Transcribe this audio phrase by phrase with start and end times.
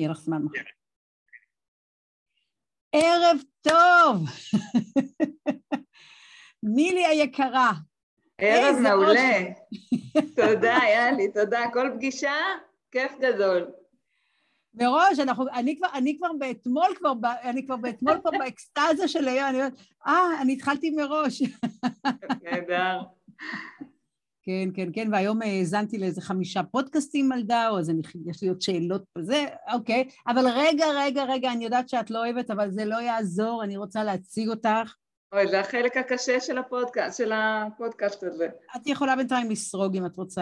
[0.00, 0.62] יהיה לך זמן מחר.
[2.92, 4.26] ערב טוב!
[6.76, 7.72] מילי היקרה.
[8.38, 9.38] ערב מעולה.
[10.36, 11.60] תודה, יאלי, תודה.
[11.72, 12.34] כל פגישה,
[12.90, 13.70] כיף גדול.
[14.74, 17.12] מראש, אנחנו, אני כבר, אני כבר באתמול כבר,
[17.42, 19.72] אני כבר באתמול כבר באקסטזה של היום, אני אומרת,
[20.06, 21.42] אה, אני התחלתי מראש.
[22.42, 23.00] נהדר.
[24.42, 28.62] כן, כן, כן, והיום האזנתי לאיזה חמישה פודקאסטים על דאו, אז אני, יש לי עוד
[28.62, 32.96] שאלות בזה, אוקיי, אבל רגע, רגע, רגע, אני יודעת שאת לא אוהבת, אבל זה לא
[32.96, 34.94] יעזור, אני רוצה להציג אותך.
[35.32, 38.48] אוי, זה החלק הקשה של הפודקאסט, של הפודקאסט הזה.
[38.76, 40.40] את יכולה בינתיים לסרוג אם את רוצה.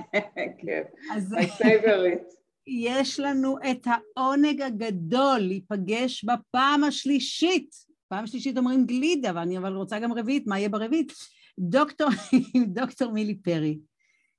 [0.60, 0.82] כן,
[1.14, 2.34] my favorite.
[2.66, 7.70] יש לנו את העונג הגדול להיפגש בפעם השלישית.
[8.08, 11.12] פעם שלישית אומרים גלידה, ואני אבל רוצה גם רביעית, מה יהיה ברביעית?
[11.58, 12.08] דוקטור,
[12.76, 13.78] דוקטור מילי פרי,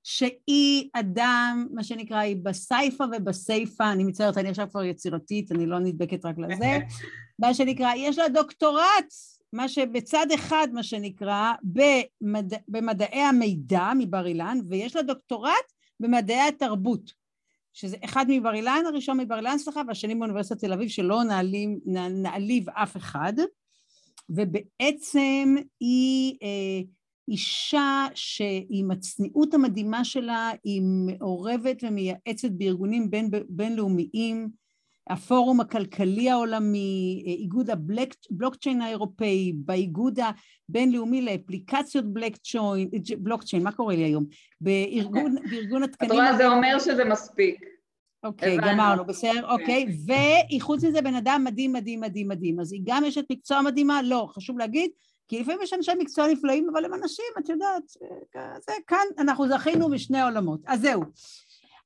[0.04, 5.80] שהיא אדם, מה שנקרא, היא בסייפה ובסייפה, אני מצטערת, אני עכשיו כבר יצירתית, אני לא
[5.80, 6.78] נדבקת רק לזה,
[7.40, 9.14] מה שנקרא, יש לה דוקטורט,
[9.54, 12.54] מה שבצד אחד, מה שנקרא, במד...
[12.68, 15.54] במדעי המידע מבר אילן, ויש לה דוקטורט
[16.00, 17.20] במדעי התרבות.
[17.74, 22.70] שזה אחד מבר אילן, הראשון מבר אילן, סליחה, והשני באוניברסיטת תל אביב, שלא נעלים, נעליב
[22.70, 23.34] אף אחד,
[24.30, 26.82] ובעצם היא אה,
[27.30, 34.50] אישה שעם הצניעות המדהימה שלה, היא מעורבת ומייעצת בארגונים בין, בינלאומיים,
[35.10, 42.06] הפורום הכלכלי העולמי, איגוד הבלוקצ'יין האירופאי, באיגוד הבינלאומי לאפליקציות
[43.18, 44.26] בלוקצ'יין, מה קורה לי היום?
[44.62, 46.12] בארגון, בארגון התקנים...
[46.12, 47.66] את רואה, זה אומר שזה מספיק.
[48.24, 49.44] אוקיי, גמרנו, בסדר, כן.
[49.44, 52.60] אוקיי, והיא חוץ מזה בן אדם מדהים, מדהים, מדהים, מדהים.
[52.60, 54.02] אז היא גם אשת מקצוע מדהימה?
[54.02, 54.92] לא, חשוב להגיד,
[55.30, 57.84] כי לפעמים יש אנשי מקצוע נפלאים, אבל הם אנשים, את יודעת,
[58.68, 60.60] זה כאן אנחנו זכינו בשני עולמות.
[60.68, 61.04] אז זהו.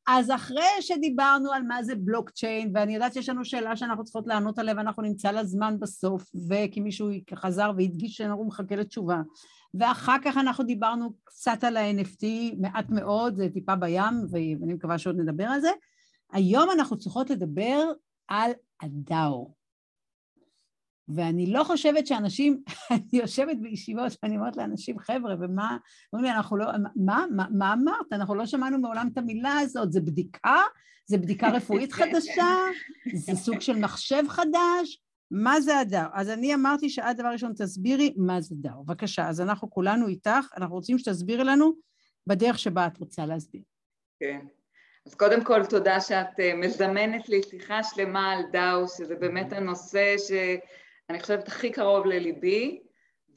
[0.08, 4.60] אז אחרי שדיברנו על מה זה בלוקצ'יין, ואני יודעת שיש לנו שאלה שאנחנו צריכות לענות
[4.60, 9.22] עליה ואנחנו נמצא לה זמן בסוף, וכי מישהו חזר והדגיש שאנחנו מחכה לתשובה.
[9.74, 12.26] ואחר כך אנחנו דיברנו קצת על ה-NFT,
[12.62, 15.72] מעט מאוד, זה טיפה בים, ואני מקווה שעוד נדבר על זה.
[16.32, 17.92] היום אנחנו צריכות לדבר
[18.28, 18.52] על
[18.82, 19.63] הדאו.
[21.08, 25.78] ואני לא חושבת שאנשים, אני יושבת בישיבות ואני אומרת לאנשים, חבר'ה, ומה,
[26.14, 26.66] אומרים לי, אנחנו לא,
[26.96, 28.14] מה, מה, מה אמרת?
[28.14, 30.62] אנחנו לא שמענו מעולם את המילה הזאת, זה בדיקה?
[31.06, 32.56] זה בדיקה רפואית חדשה?
[33.14, 35.02] זה סוג של מחשב חדש?
[35.32, 36.08] מה זה הדאו?
[36.14, 38.84] אז אני אמרתי שאת דבר ראשון תסבירי מה זה דאו.
[38.84, 41.74] בבקשה, אז אנחנו כולנו איתך, אנחנו רוצים שתסבירי לנו
[42.28, 43.62] בדרך שבה את רוצה להסביר.
[44.20, 44.40] כן.
[45.06, 50.16] אז קודם כל תודה שאת אה, מזמנת לי שיחה שלמה על דאו, שזה באמת הנושא
[50.18, 50.32] ש...
[51.10, 52.82] אני חושבת הכי קרוב לליבי,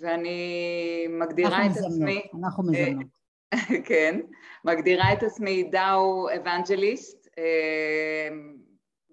[0.01, 2.23] ואני מגדירה את מזמנות, עצמי...
[2.41, 3.07] אנחנו מזמנות.
[3.89, 4.21] כן,
[4.65, 8.29] מגדירה את עצמי דאו evangelist, אה,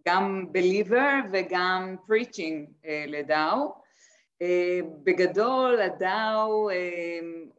[0.08, 3.84] גם believer וגם preaching אה, לדאו.
[4.42, 6.70] אה, בגדול הדאו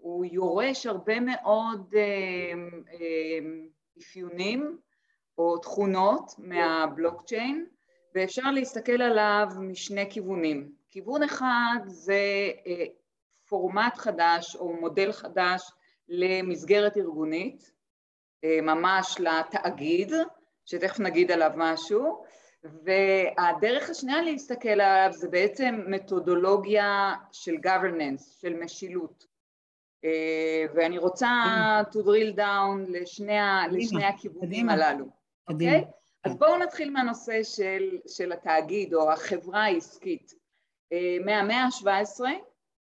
[0.01, 1.95] הוא יורש הרבה מאוד
[3.99, 4.79] אפיונים
[5.39, 7.67] או תכונות מהבלוקצ'יין
[8.15, 10.84] ואפשר להסתכל עליו משני כיוונים.
[10.95, 12.85] כיוון אחד זה אה,
[13.49, 15.63] פורמט חדש או מודל חדש
[16.09, 17.73] למסגרת ארגונית,
[18.45, 20.13] אה, ממש לתאגיד,
[20.65, 22.25] שתכף נגיד עליו משהו,
[22.65, 29.27] והדרך השנייה להסתכל עליו זה בעצם מתודולוגיה של governance, של משילות.
[30.05, 31.29] אה, ואני רוצה
[31.91, 33.39] to drill down לשני,
[33.71, 35.07] לשני הכיוונים הללו,
[35.49, 35.81] אוקיי?
[35.81, 35.85] Okay?
[36.25, 40.44] אז בואו נתחיל מהנושא של, של התאגיד או החברה העסקית.
[41.25, 42.21] מהמאה ה-17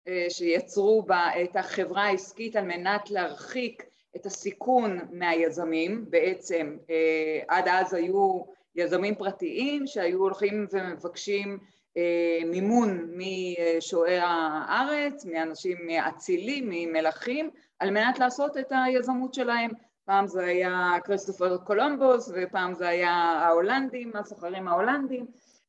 [0.09, 3.83] אה, שיצרו בה את החברה העסקית על מנת להרחיק
[4.17, 8.43] את הסיכון מהיזמים, בעצם אה, עד אז היו
[8.75, 11.59] יזמים פרטיים שהיו הולכים ומבקשים
[11.97, 19.71] אה, מימון משועי הארץ, מאנשים אצילים, ממלכים, על מנת לעשות את היזמות שלהם.
[20.05, 25.27] פעם זה היה כריסטופר קולומבוס ופעם זה היה ההולנדים, הסוחרים ההולנדים,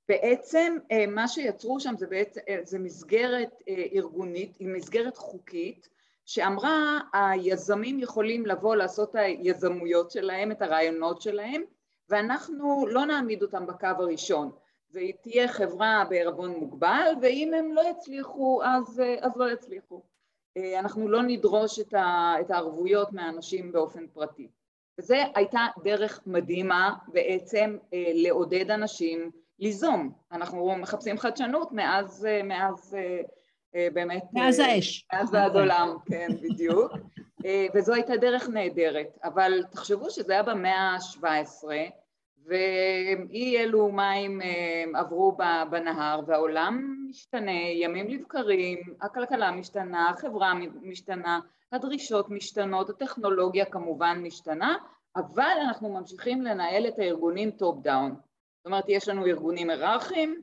[0.09, 5.89] בעצם אה, מה שיצרו שם זה, בעצם, אה, זה מסגרת אה, ארגונית, היא מסגרת חוקית
[6.25, 11.61] שאמרה היזמים יכולים לבוא לעשות את היזמויות שלהם, את הרעיונות שלהם
[12.09, 14.51] ואנחנו לא נעמיד אותם בקו הראשון.
[14.89, 20.01] זה תהיה חברה בערבון מוגבל ואם הם לא יצליחו אז, אז לא יצליחו.
[20.79, 24.47] אנחנו לא נדרוש את הערבויות מהאנשים באופן פרטי.
[24.99, 27.77] וזו הייתה דרך מדהימה בעצם
[28.13, 30.11] לעודד אנשים ליזום.
[30.31, 32.97] אנחנו מחפשים חדשנות מאז, מאז
[33.75, 34.23] אה, באמת...
[34.33, 35.07] מאז האש.
[35.13, 36.91] מאז ועד עולם, כן, בדיוק.
[37.45, 41.63] אה, וזו הייתה דרך נהדרת, אבל תחשבו שזה היה במאה ה-17,
[42.45, 44.41] ואי אלו מים
[44.93, 45.37] עברו
[45.69, 51.39] בנהר והעולם משתנה, ימים לבקרים, הכלכלה משתנה, החברה משתנה,
[51.71, 54.75] הדרישות משתנות, הטכנולוגיה כמובן משתנה,
[55.15, 58.15] אבל אנחנו ממשיכים לנהל את הארגונים top down.
[58.69, 60.41] אומרת, יש לנו ארגונים היררכיים,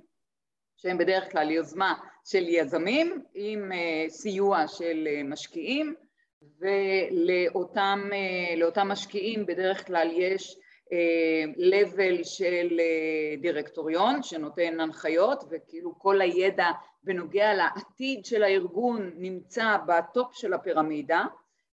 [0.77, 1.95] שהם בדרך כלל יוזמה
[2.25, 3.73] של יזמים עם
[4.09, 5.95] סיוע של משקיעים,
[6.59, 8.11] ולאותם
[8.87, 10.59] משקיעים בדרך כלל יש
[11.57, 12.81] level של
[13.41, 16.71] דירקטוריון שנותן הנחיות וכאילו כל הידע
[17.03, 21.25] בנוגע לעתיד של הארגון נמצא בטופ של הפירמידה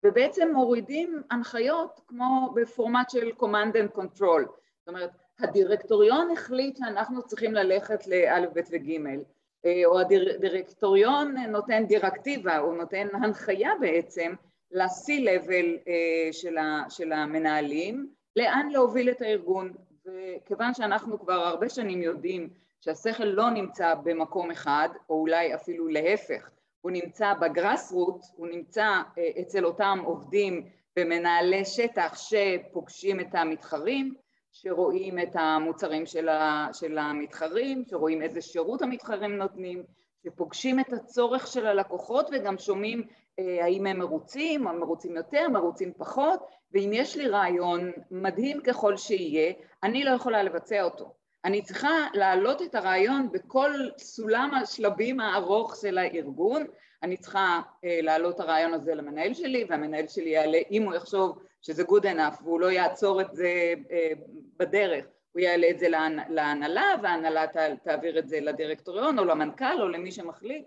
[0.04, 4.44] ובעצם מורידים הנחיות כמו בפורמט של command and control.
[4.80, 9.20] זאת אומרת הדירקטוריון החליט שאנחנו צריכים ללכת לאלף בית וגימל
[9.86, 14.34] או הדירקטוריון נותן דירקטיבה, הוא נותן הנחיה בעצם
[14.72, 15.90] ל-C-Level
[16.90, 19.74] של המנהלים לאן להוביל את הארגון.
[20.06, 22.50] וכיוון שאנחנו כבר הרבה שנים יודעים
[22.82, 26.50] שהשכל לא נמצא במקום אחד או אולי אפילו להפך
[26.82, 29.02] הוא נמצא בגראס רוט, הוא נמצא
[29.42, 30.66] אצל אותם עובדים
[31.00, 34.14] ומנהלי שטח שפוגשים את המתחרים
[34.62, 36.06] שרואים את המוצרים
[36.74, 39.84] של המתחרים, שרואים איזה שירות המתחרים נותנים,
[40.24, 43.04] שפוגשים את הצורך של הלקוחות וגם שומעים
[43.38, 46.40] האם הם מרוצים, או מרוצים יותר, מרוצים פחות,
[46.74, 49.54] ואם יש לי רעיון מדהים ככל שיהיה,
[49.84, 51.14] אני לא יכולה לבצע אותו.
[51.46, 56.66] אני צריכה להעלות את הרעיון בכל סולם השלבים הארוך של הארגון,
[57.04, 61.84] אני צריכה להעלות את הרעיון הזה למנהל שלי, והמנהל שלי יעלה, אם הוא יחשוב שזה
[61.84, 63.74] good enough והוא לא יעצור את זה
[64.58, 65.90] בדרך, הוא יעלה את זה
[66.30, 67.46] להנהלה, וההנהלה
[67.84, 70.66] תעביר את זה לדירקטוריון או למנכ"ל או למי שמחליט,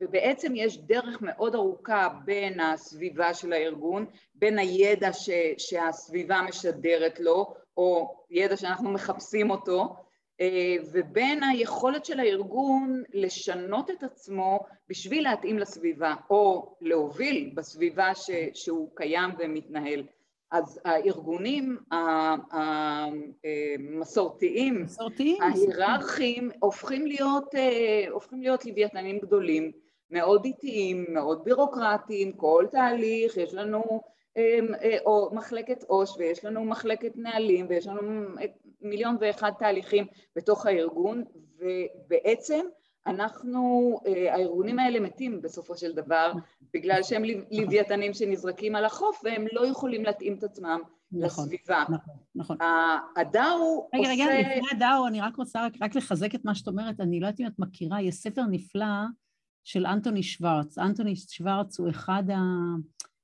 [0.00, 7.54] ובעצם יש דרך מאוד ארוכה בין הסביבה של הארגון, בין הידע ש, שהסביבה משדרת לו,
[7.76, 9.96] או ידע שאנחנו מחפשים אותו,
[10.92, 18.90] ובין היכולת של הארגון לשנות את עצמו בשביל להתאים לסביבה, או להוביל בסביבה ש, שהוא
[18.94, 20.04] קיים ומתנהל.
[20.52, 21.78] אז הארגונים
[23.90, 24.86] המסורתיים,
[25.40, 27.54] ההיררכיים, הופכים להיות,
[28.10, 29.72] הופכים להיות לוויתנים גדולים,
[30.10, 34.00] מאוד איטיים, מאוד בירוקרטיים, כל תהליך, יש לנו
[35.06, 38.28] או מחלקת עו"ש ויש לנו מחלקת נהלים ויש לנו
[38.80, 40.06] מיליון ואחד תהליכים
[40.36, 41.24] בתוך הארגון
[41.58, 42.66] ובעצם
[43.06, 43.98] אנחנו,
[44.30, 46.32] הארגונים האלה מתים בסופו של דבר
[46.74, 50.80] בגלל שהם לוויתנים שנזרקים על החוף והם לא יכולים להתאים את עצמם
[51.12, 51.84] נכון, לסביבה.
[51.88, 52.56] נכון, נכון.
[53.16, 54.12] הדאו רגע, עושה...
[54.12, 57.20] רגע, רגע, לפני הדאו אני רק רוצה רק, רק לחזק את מה שאת אומרת, אני
[57.20, 59.04] לא יודעת אם את מכירה, יש ספר נפלא
[59.64, 60.78] של אנטוני שוורץ.
[60.78, 62.24] אנטוני שוורץ הוא אחד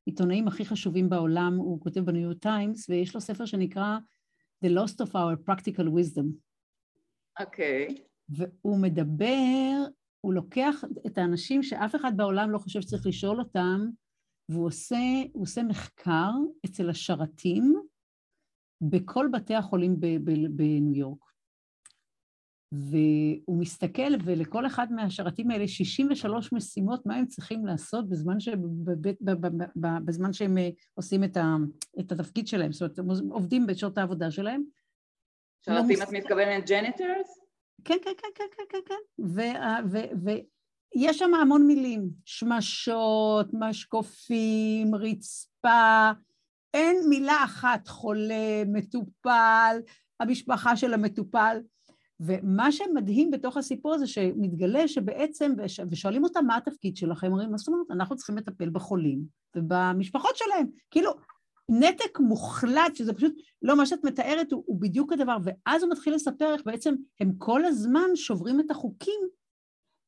[0.06, 3.98] העיתונאים הכי חשובים בעולם, הוא כותב בניו יורק טיימס, ויש לו ספר שנקרא
[4.64, 6.26] The Lost of Our Practical Wisdom.
[7.40, 7.88] אוקיי.
[7.88, 8.07] Okay.
[8.28, 9.84] והוא מדבר,
[10.20, 13.80] הוא לוקח את האנשים שאף אחד בעולם לא חושב שצריך לשאול אותם,
[14.48, 14.96] והוא עושה,
[15.32, 16.30] עושה מחקר
[16.66, 17.74] אצל השרתים
[18.80, 19.96] בכל בתי החולים
[20.50, 21.28] בניו יורק.
[22.72, 28.48] והוא מסתכל, ולכל אחד מהשרתים האלה 63 משימות, מה הם צריכים לעשות בזמן, ש...
[30.04, 30.56] בזמן שהם
[30.94, 31.56] עושים את, ה...
[32.00, 34.62] את התפקיד שלהם, זאת אומרת, הם עובדים בשעות העבודה שלהם.
[35.66, 37.37] שרתים, את מתכוונת janitors?
[37.84, 39.24] כן, כן, כן, כן, כן, כן, כן.
[40.96, 46.10] ויש שם המון מילים, שמשות, משקופים, רצפה,
[46.74, 49.76] אין מילה אחת, חולה, מטופל,
[50.20, 51.58] המשפחה של המטופל.
[52.20, 55.52] ומה שמדהים בתוך הסיפור הזה, שמתגלה שבעצם,
[55.90, 59.22] ושואלים אותם מה התפקיד שלכם, אומרים, מה זאת אומרת, אנחנו צריכים לטפל בחולים
[59.56, 60.66] ובמשפחות שלהם.
[60.90, 61.10] כאילו,
[61.68, 63.32] נתק מוחלט, שזה פשוט
[63.62, 67.32] לא מה שאת מתארת, הוא, הוא בדיוק הדבר, ואז הוא מתחיל לספר איך בעצם הם
[67.38, 69.20] כל הזמן שוברים את החוקים,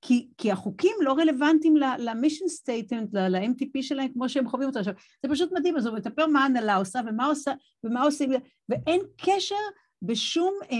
[0.03, 4.79] כי, כי החוקים לא רלוונטיים ל-mission statement, ל-MTP שלהם, כמו שהם חווים אותם.
[4.79, 7.53] עכשיו, זה פשוט מדהים, אז הוא מתאר מה ההנהלה עושה ומה עושה,
[7.85, 8.31] ומה עושים,
[8.69, 9.55] ואין קשר
[10.03, 10.77] בשום אה,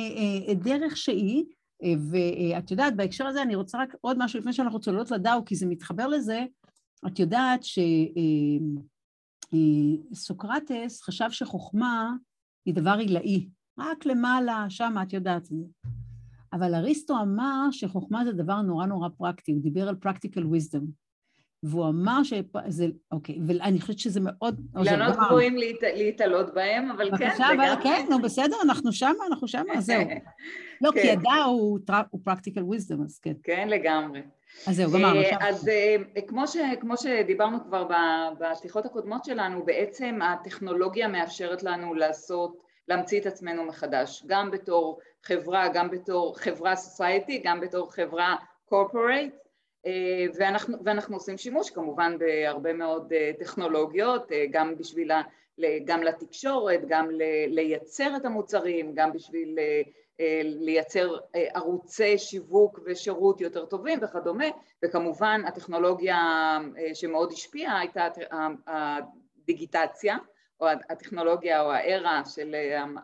[0.49, 1.45] אה, דרך שהיא,
[1.83, 5.57] אה, ואת יודעת, בהקשר הזה אני רוצה רק עוד משהו לפני שאנחנו צוללות לדאו, כי
[5.57, 6.45] זה מתחבר לזה,
[7.07, 7.79] את יודעת ש...
[7.79, 8.83] אה,
[10.15, 12.15] סוקרטס חשב שחוכמה
[12.67, 15.49] היא דבר עילאי, רק למעלה, שם את יודעת.
[16.53, 20.85] אבל אריסטו אמר שחוכמה זה דבר נורא נורא פרקטי, הוא דיבר על practical wisdom.
[21.63, 24.61] והוא אמר שזה, אוקיי, ואני חושבת שזה מאוד...
[24.79, 27.81] אילנות גבוהים להתעלות בהם, אבל כן, זה גם...
[27.83, 30.01] כן, נו בסדר, אנחנו שמה, אנחנו שמה, זהו.
[30.81, 31.19] לא, כי כן.
[31.19, 31.79] הדע הוא
[32.29, 33.33] practical wisdom, אז כן.
[33.43, 34.23] כן, לגמרי.
[34.67, 35.21] אז זהו, גמרנו.
[35.21, 37.89] אה, אז אה, כמו, ש, כמו שדיברנו כבר
[38.41, 45.69] בשיחות הקודמות שלנו, בעצם הטכנולוגיה מאפשרת לנו לעשות, להמציא את עצמנו מחדש, גם בתור חברה,
[45.75, 49.35] גם בתור חברה סוסייטי, גם בתור חברה קורפורייט,
[50.35, 55.11] ואנחנו, ואנחנו עושים שימוש כמובן בהרבה מאוד טכנולוגיות, גם בשביל,
[55.85, 57.09] גם לתקשורת, גם
[57.49, 59.59] לייצר את המוצרים, גם בשביל
[60.45, 64.45] לייצר ערוצי שיווק ושירות יותר טובים וכדומה,
[64.85, 66.19] וכמובן הטכנולוגיה
[66.95, 68.09] שמאוד השפיעה הייתה
[68.67, 70.17] הדיגיטציה,
[70.61, 72.55] או הטכנולוגיה או הארה של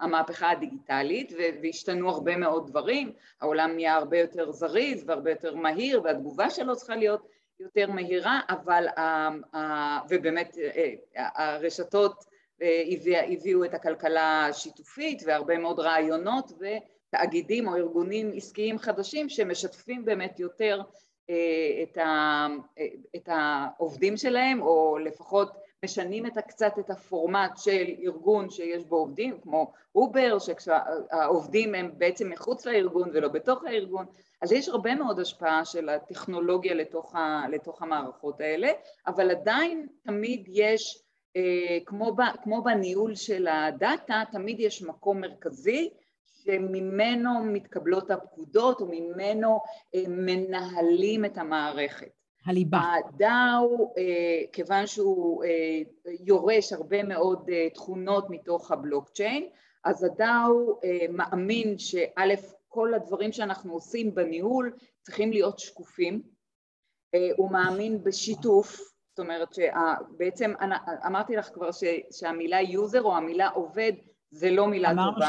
[0.01, 1.33] המהפכה הדיגיטלית
[1.63, 6.97] והשתנו הרבה מאוד דברים, העולם נהיה הרבה יותר זריז והרבה יותר מהיר והתגובה שלו צריכה
[6.97, 7.29] להיות
[7.61, 8.87] יותר מהירה, אבל
[10.09, 10.57] ובאמת
[11.17, 12.25] הרשתות
[13.33, 20.81] הביאו את הכלכלה השיתופית והרבה מאוד רעיונות ותאגידים או ארגונים עסקיים חדשים שמשתפים באמת יותר
[23.17, 29.41] את העובדים שלהם או לפחות משנים את קצת את הפורמט של ארגון שיש בו עובדים,
[29.43, 34.07] כמו אובר, שכשהעובדים הם בעצם מחוץ לארגון ולא בתוך הארגון,
[34.43, 38.69] אז יש הרבה מאוד השפעה של הטכנולוגיה לתוך, ה, לתוך המערכות האלה,
[39.07, 41.03] אבל עדיין תמיד יש,
[41.37, 45.91] אה, כמו, ב, כמו בניהול של הדאטה, תמיד יש מקום מרכזי
[46.27, 49.61] שממנו מתקבלות הפקודות וממנו
[49.95, 52.26] אה, מנהלים את המערכת.
[52.47, 52.81] הליבה.
[52.99, 55.83] הדאו, אה, כיוון שהוא אה,
[56.21, 59.49] יורש הרבה מאוד אה, תכונות מתוך הבלוקצ'יין,
[59.85, 62.35] אז הדאו מאמין שא',
[62.69, 64.73] כל הדברים שאנחנו עושים בניהול
[65.03, 66.23] צריכים להיות שקופים,
[67.37, 68.77] הוא מאמין בשיתוף,
[69.11, 70.53] זאת אומרת שבעצם
[71.07, 71.71] אמרתי לך כבר
[72.11, 73.93] שהמילה יוזר או המילה עובד
[74.31, 75.29] זה לא מילה טובה,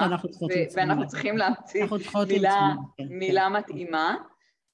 [0.75, 1.86] ואנחנו צריכים להמציא
[2.27, 3.55] מילה, כן, מילה כן.
[3.55, 4.15] מתאימה.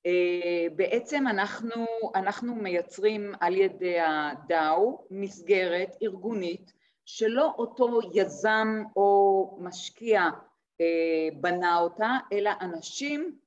[0.05, 6.73] אה, בעצם אנחנו, אנחנו מייצרים על ידי הדאו מסגרת ארגונית
[7.05, 10.21] שלא אותו יזם או משקיע
[10.81, 13.37] אה, בנה אותה, אלא אנשים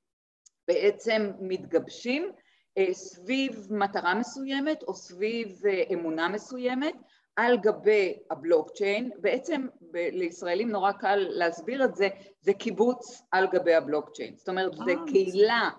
[0.69, 2.33] בעצם מתגבשים
[2.79, 6.95] אה, סביב מטרה מסוימת או סביב אמונה מסוימת
[7.37, 12.09] על גבי הבלוקצ'יין, בעצם ב- לישראלים נורא קל להסביר את זה,
[12.41, 15.71] זה קיבוץ על גבי הבלוקצ'יין, זאת אומרת זה קהילה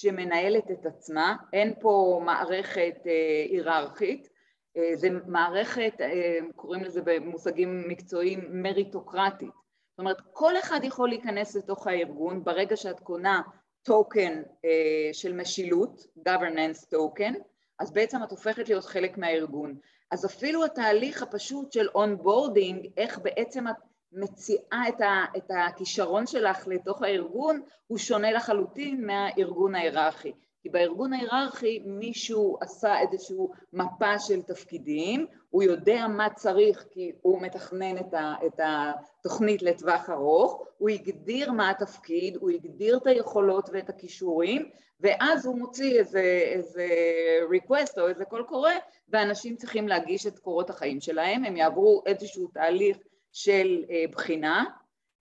[0.00, 3.12] שמנהלת את עצמה, אין פה מערכת אה,
[3.50, 4.28] היררכית,
[4.76, 9.50] אה, זה מערכת, אה, קוראים לזה במושגים מקצועיים, מריטוקרטית.
[9.90, 13.42] זאת אומרת, כל אחד יכול להיכנס לתוך הארגון ברגע שאת קונה
[13.82, 14.42] טוקן
[15.12, 17.38] של משילות, governance token,
[17.78, 19.74] אז בעצם את הופכת להיות חלק מהארגון.
[20.10, 23.76] אז אפילו התהליך הפשוט של onboarding, איך בעצם את
[24.12, 30.32] מציעה את, ה, את הכישרון שלך לתוך הארגון, הוא שונה לחלוטין מהארגון ההיררכי.
[30.62, 33.36] כי בארגון ההיררכי מישהו עשה איזושהי
[33.72, 40.10] מפה של תפקידים, הוא יודע מה צריך כי הוא מתכנן את, ה, את התוכנית לטווח
[40.10, 46.42] ארוך, הוא הגדיר מה התפקיד, הוא הגדיר את היכולות ואת הכישורים, ואז הוא מוציא איזה,
[46.52, 46.86] איזה
[47.56, 48.72] request או איזה קול קורא,
[49.08, 52.98] ואנשים צריכים להגיש את קורות החיים שלהם, הם יעברו איזשהו תהליך
[53.32, 54.64] של אה, בחינה,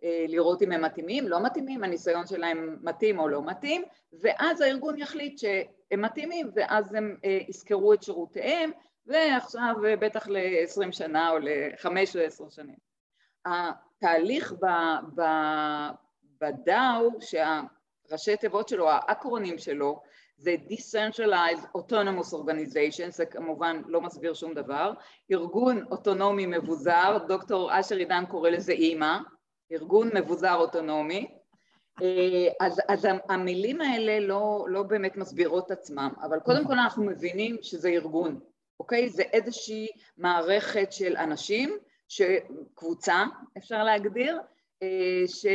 [0.03, 3.83] אה, לראות אם הם מתאימים, לא מתאימים, הניסיון שלהם מתאים או לא מתאים,
[4.21, 8.71] ואז הארגון יחליט שהם מתאימים, ואז הם אה, יזכרו את שירותיהם,
[9.05, 12.75] ועכשיו בטח ל-20 שנה או ל-5 או 10 שנים.
[13.45, 14.53] התהליך
[16.41, 20.01] בדאו, שהראשי תיבות שלו, האקרונים שלו,
[20.41, 24.93] זה Decentralized Autonomous Organization, זה כמובן לא מסביר שום דבר,
[25.31, 29.17] ארגון אוטונומי מבוזר, דוקטור אשר עידן קורא לזה אימא,
[29.71, 31.27] ארגון מבוזר אוטונומי,
[32.01, 37.57] אה, אז, אז המילים האלה לא, לא באמת מסבירות עצמם, אבל קודם כל אנחנו מבינים
[37.61, 38.39] שזה ארגון,
[38.79, 39.09] אוקיי?
[39.09, 41.77] זה איזושהי מערכת של אנשים,
[42.75, 43.23] קבוצה
[43.57, 44.39] אפשר להגדיר,
[44.83, 45.45] אה, ש...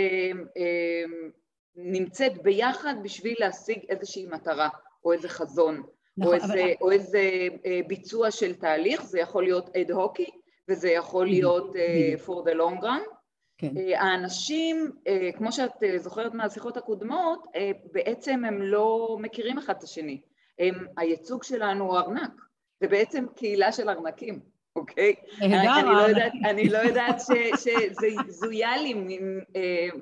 [1.77, 4.69] נמצאת ביחד בשביל להשיג איזושהי מטרה
[5.05, 5.83] או איזה חזון
[6.19, 6.73] נכון, או, איזה, אבל...
[6.81, 10.31] או איזה אה, ביצוע של תהליך, זה יכול להיות אד הוקי
[10.69, 13.17] וזה יכול להיות uh, for the long run.
[13.59, 13.71] כן.
[13.77, 17.47] Uh, האנשים, uh, כמו שאת זוכרת מהשיחות הקודמות,
[17.93, 20.21] בעצם הם לא מכירים אחד את השני.
[20.59, 22.33] הם, הייצוג שלנו הוא ארנק,
[22.81, 24.56] זה בעצם קהילה של ארנקים.
[24.77, 25.15] אוקיי?
[25.43, 29.19] אני לא יודעת, אני לא יודעת שזה זויה לי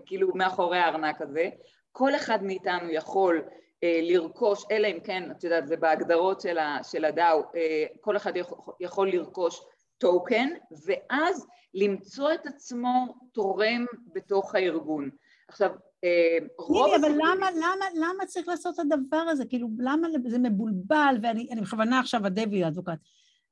[0.06, 1.48] כאילו מאחורי הארנק הזה.
[1.92, 3.42] כל אחד מאיתנו יכול
[3.84, 6.40] אה, לרכוש, אלא אם כן, את יודעת, זה בהגדרות
[6.82, 8.32] של הדאו, אה, כל אחד
[8.80, 9.60] יכול לרכוש
[9.98, 10.48] טוקן,
[10.86, 15.10] ואז למצוא את עצמו תורם בתוך הארגון.
[15.48, 15.70] עכשיו,
[16.04, 16.96] אה, רוב...
[16.96, 19.44] תגידי, אבל למה, למה, למה צריך לעשות את הדבר הזה?
[19.44, 22.98] כאילו, למה זה מבולבל, ואני בכוונה עכשיו הדבי האדבוקט.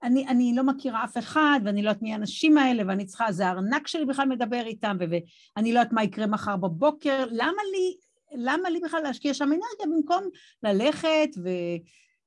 [0.03, 3.47] אני, אני לא מכירה אף אחד, ואני לא יודעת מי האנשים האלה, ואני צריכה, זה
[3.47, 7.97] הארנק שלי בכלל מדבר איתם, ואני לא יודעת מה יקרה מחר בבוקר, למה לי,
[8.35, 10.29] למה לי בכלל להשקיע שם אנרגיה במקום
[10.63, 11.49] ללכת ו...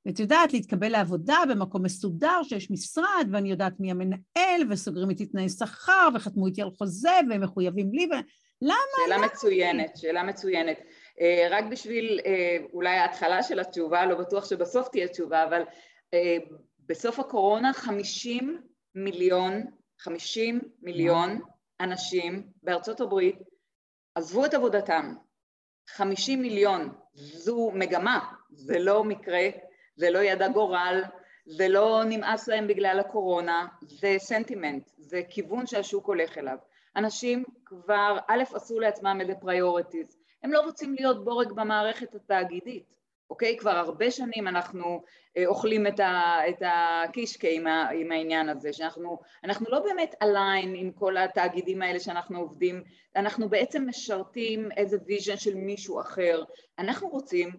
[0.06, 5.48] ואת יודעת, להתקבל לעבודה במקום מסודר, שיש משרד, ואני יודעת מי המנהל, וסוגרים איתי תנאי
[5.48, 8.14] שכר, וחתמו איתי על חוזה, והם מחויבים לי, ו...
[8.62, 8.74] למה?
[9.04, 9.26] שאלה למה?
[9.26, 10.76] מצוינת, שאלה מצוינת.
[11.20, 15.62] אה, רק בשביל אה, אולי ההתחלה של התשובה, לא בטוח שבסוף תהיה תשובה, אבל
[16.14, 16.36] אה,
[16.88, 18.62] בסוף הקורונה 50
[18.94, 19.62] מיליון,
[19.98, 21.40] 50 מיליון
[21.80, 23.38] אנשים בארצות הברית
[24.14, 25.14] עזבו את עבודתם.
[25.88, 29.48] 50 מיליון, זו מגמה, זה לא מקרה,
[29.96, 31.02] זה לא יד הגורל,
[31.46, 36.56] זה לא נמאס להם בגלל הקורונה, זה סנטימנט, זה כיוון שהשוק הולך אליו.
[36.96, 42.94] אנשים כבר, א', עשו לעצמם איזה priorities, הם לא רוצים להיות בורג במערכת התאגידית,
[43.30, 43.56] אוקיי?
[43.56, 45.02] כבר הרבה שנים אנחנו
[45.36, 50.14] אה, אוכלים את, ה, את הקישקה עם, ה, עם העניין הזה, שאנחנו אנחנו לא באמת
[50.22, 52.82] align עם כל התאגידים האלה שאנחנו עובדים,
[53.16, 56.42] אנחנו בעצם משרתים איזה vision של מישהו אחר.
[56.78, 57.50] אנחנו רוצים,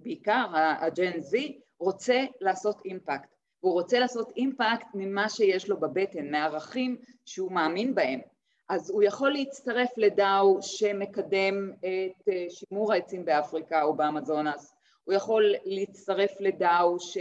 [0.00, 3.34] בעיקר ה Gen Z, רוצה לעשות impact.
[3.62, 8.20] והוא רוצה לעשות impact ממה שיש לו בבטן, מהערכים שהוא מאמין בהם.
[8.68, 14.74] אז הוא יכול להצטרף לדאו שמקדם את אה, שימור העצים באפריקה או באמזונס,
[15.08, 17.20] הוא יכול להצטרף לדאו שלא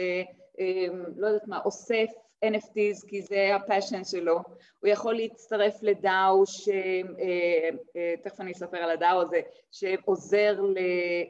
[0.60, 0.86] אה,
[1.18, 2.10] יודעת מה, אוסף
[2.46, 4.40] NFTs כי זה הפאשן שלו,
[4.80, 6.70] הוא יכול להצטרף לדאו, ש...
[6.70, 9.42] אה, תכף אני אספר על הדאו הזה,
[9.72, 10.62] שעוזר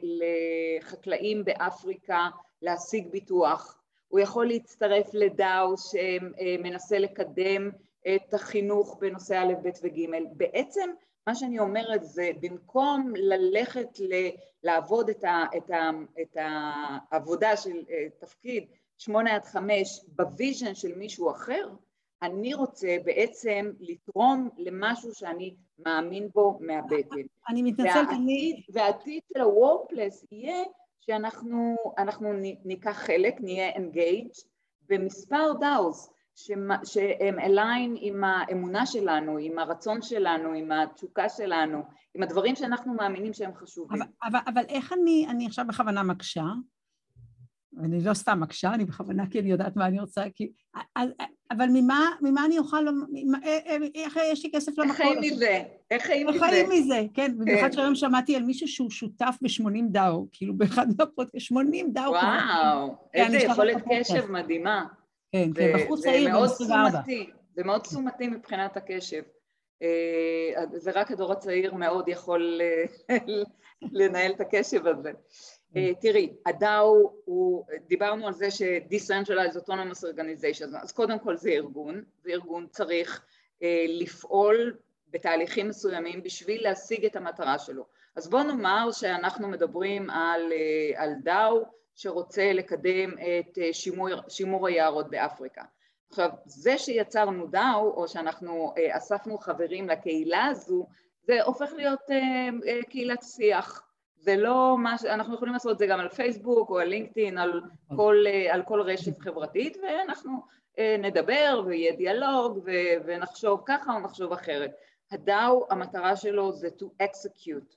[0.02, 2.28] לחקלאים באפריקה
[2.62, 7.70] להשיג ביטוח, הוא יכול להצטרף לדאו שמנסה לקדם
[8.14, 10.00] את החינוך בנושא א', ב' וג'.
[10.32, 10.90] בעצם
[11.28, 14.28] מה שאני אומרת זה במקום ללכת ל,
[14.62, 15.90] לעבוד את, ה, את, ה,
[16.22, 18.66] את העבודה של אה, תפקיד
[18.98, 21.68] שמונה עד חמש ב vision של מישהו אחר,
[22.22, 27.20] אני רוצה בעצם לתרום למשהו שאני מאמין בו מהבטן.
[27.48, 28.62] אני מתנצלת, אני...
[28.72, 30.64] והעתיד של ה-workplace יהיה
[31.00, 32.32] שאנחנו
[32.64, 34.46] ניקח חלק, נהיה engaged
[34.88, 36.10] במספר DAOs.
[36.84, 41.82] שהם align עם האמונה שלנו, עם הרצון שלנו, עם התשוקה שלנו,
[42.14, 44.02] עם הדברים שאנחנו מאמינים שהם חשובים.
[44.02, 46.44] אבל, אבל, אבל איך אני, אני עכשיו בכוונה מקשה,
[47.72, 50.52] ואני לא סתם מקשה, אני בכוונה כי אני יודעת מה אני רוצה, כי...
[51.50, 54.90] אבל ממה, ממה אני אוכל, ממה, אה, אה, איך יש לי כסף למקור?
[54.90, 55.62] איך חיים מזה?
[55.90, 56.44] איך חיים מזה?
[56.44, 57.38] איך חיים מזה, כן.
[57.38, 57.72] במיוחד כן.
[57.72, 62.10] שהיום שמעתי על מישהו שהוא שותף ב-80 דאו, כאילו באחד מהפודקאסט, 80 דאו.
[62.10, 64.84] וואו, איזה יכולת קשב מדהימה.
[65.32, 67.00] כן, כן, בחור צעיר בן 24.
[67.54, 69.22] זה מאוד תשומתי מבחינת הקשב.
[69.82, 72.60] אה, זה רק הדור הצעיר מאוד יכול
[73.10, 73.16] אה,
[73.92, 75.12] לנהל את הקשב הזה.
[75.76, 77.12] אה, תראי, הדאו,
[77.86, 83.24] דיברנו על זה ש-Decentralized Autonomous Organization, אז קודם כל זה ארגון, וארגון צריך
[83.88, 84.76] לפעול
[85.10, 87.86] בתהליכים מסוימים בשביל להשיג את המטרה שלו.
[88.16, 90.52] אז בואו נאמר שאנחנו מדברים על,
[90.96, 91.64] על דאו
[91.98, 95.62] שרוצה לקדם את אה, שימור, שימור היערות באפריקה.
[96.10, 100.86] עכשיו, זה שיצרנו דאו, או שאנחנו אה, אספנו חברים לקהילה הזו,
[101.22, 103.82] זה הופך להיות אה, קהילת שיח.
[104.16, 105.04] זה לא מה ש...
[105.04, 107.60] אנחנו יכולים לעשות את זה גם על פייסבוק או על לינקדאין, על
[108.50, 110.58] על כל רשת חברתית, ואנחנו
[110.98, 112.70] נדבר ויהיה דיאלוג ו...
[113.04, 114.70] ונחשוב ככה או נחשוב אחרת.
[115.12, 117.74] הדאו, המטרה שלו זה to execute.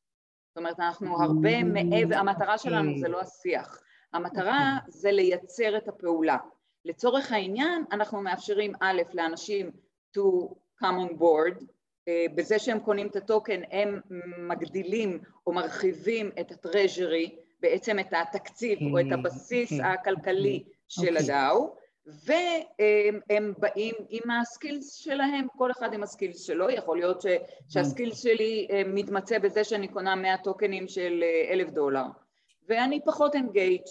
[0.47, 3.81] זאת אומרת, אנחנו הרבה מעבר, המטרה שלנו זה לא השיח.
[4.13, 4.91] המטרה אוקיי.
[4.91, 6.37] זה לייצר את הפעולה.
[6.85, 9.71] לצורך העניין אנחנו מאפשרים א' לאנשים
[10.17, 10.21] to
[10.81, 11.63] come on board,
[12.07, 13.99] אה, בזה שהם קונים את ה token הם
[14.37, 19.85] מגדילים או מרחיבים את ה treasury, בעצם את התקציב או את הבסיס אוקיי.
[19.85, 21.35] הכלכלי של אוקיי.
[21.35, 26.97] ה DAO, והם באים עם ה skills שלהם, כל אחד עם ה skills שלו, יכול
[26.97, 27.23] להיות
[27.69, 32.05] שה skills שלי אה, מתמצא בזה שאני קונה 100 tokenים של אה, אלף דולר,
[32.67, 33.81] ואני פחות engaged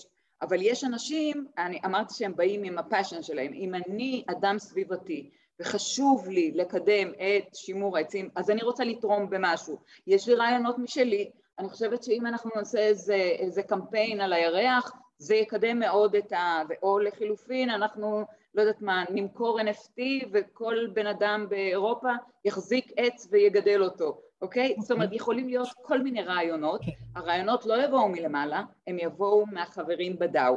[0.42, 5.30] אבל יש אנשים, אני אמרתי שהם באים עם ה passion שלהם, אם אני אדם סביבתי
[5.60, 9.78] וחשוב לי לקדם את שימור העצים, אז אני רוצה לתרום במשהו.
[10.06, 15.34] יש לי רעיונות משלי, אני חושבת שאם אנחנו נעשה איזה, איזה קמפיין על הירח, זה
[15.34, 16.62] יקדם מאוד את ה...
[16.82, 18.24] או לחילופין, אנחנו,
[18.54, 20.00] לא יודעת מה, נמכור NFT
[20.32, 22.12] וכל בן אדם באירופה
[22.44, 24.20] יחזיק עץ ויגדל אותו.
[24.42, 24.74] אוקיי?
[24.78, 24.80] Okay.
[24.80, 26.84] זאת אומרת, יכולים להיות כל מיני רעיונות, okay.
[26.84, 26.92] כן.
[27.14, 30.56] הרעיונות לא יבואו מלמעלה, הם יבואו מהחברים ב DAO.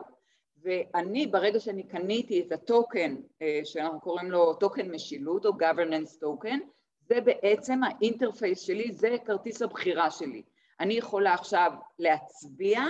[0.63, 6.23] ואני, ברגע שאני קניתי את ה token, אה, שאנחנו קוראים לו token משילות או governance
[6.23, 6.59] token,
[7.07, 10.41] זה בעצם ה interface שלי, זה כרטיס הבחירה שלי.
[10.79, 12.81] אני יכולה עכשיו להצביע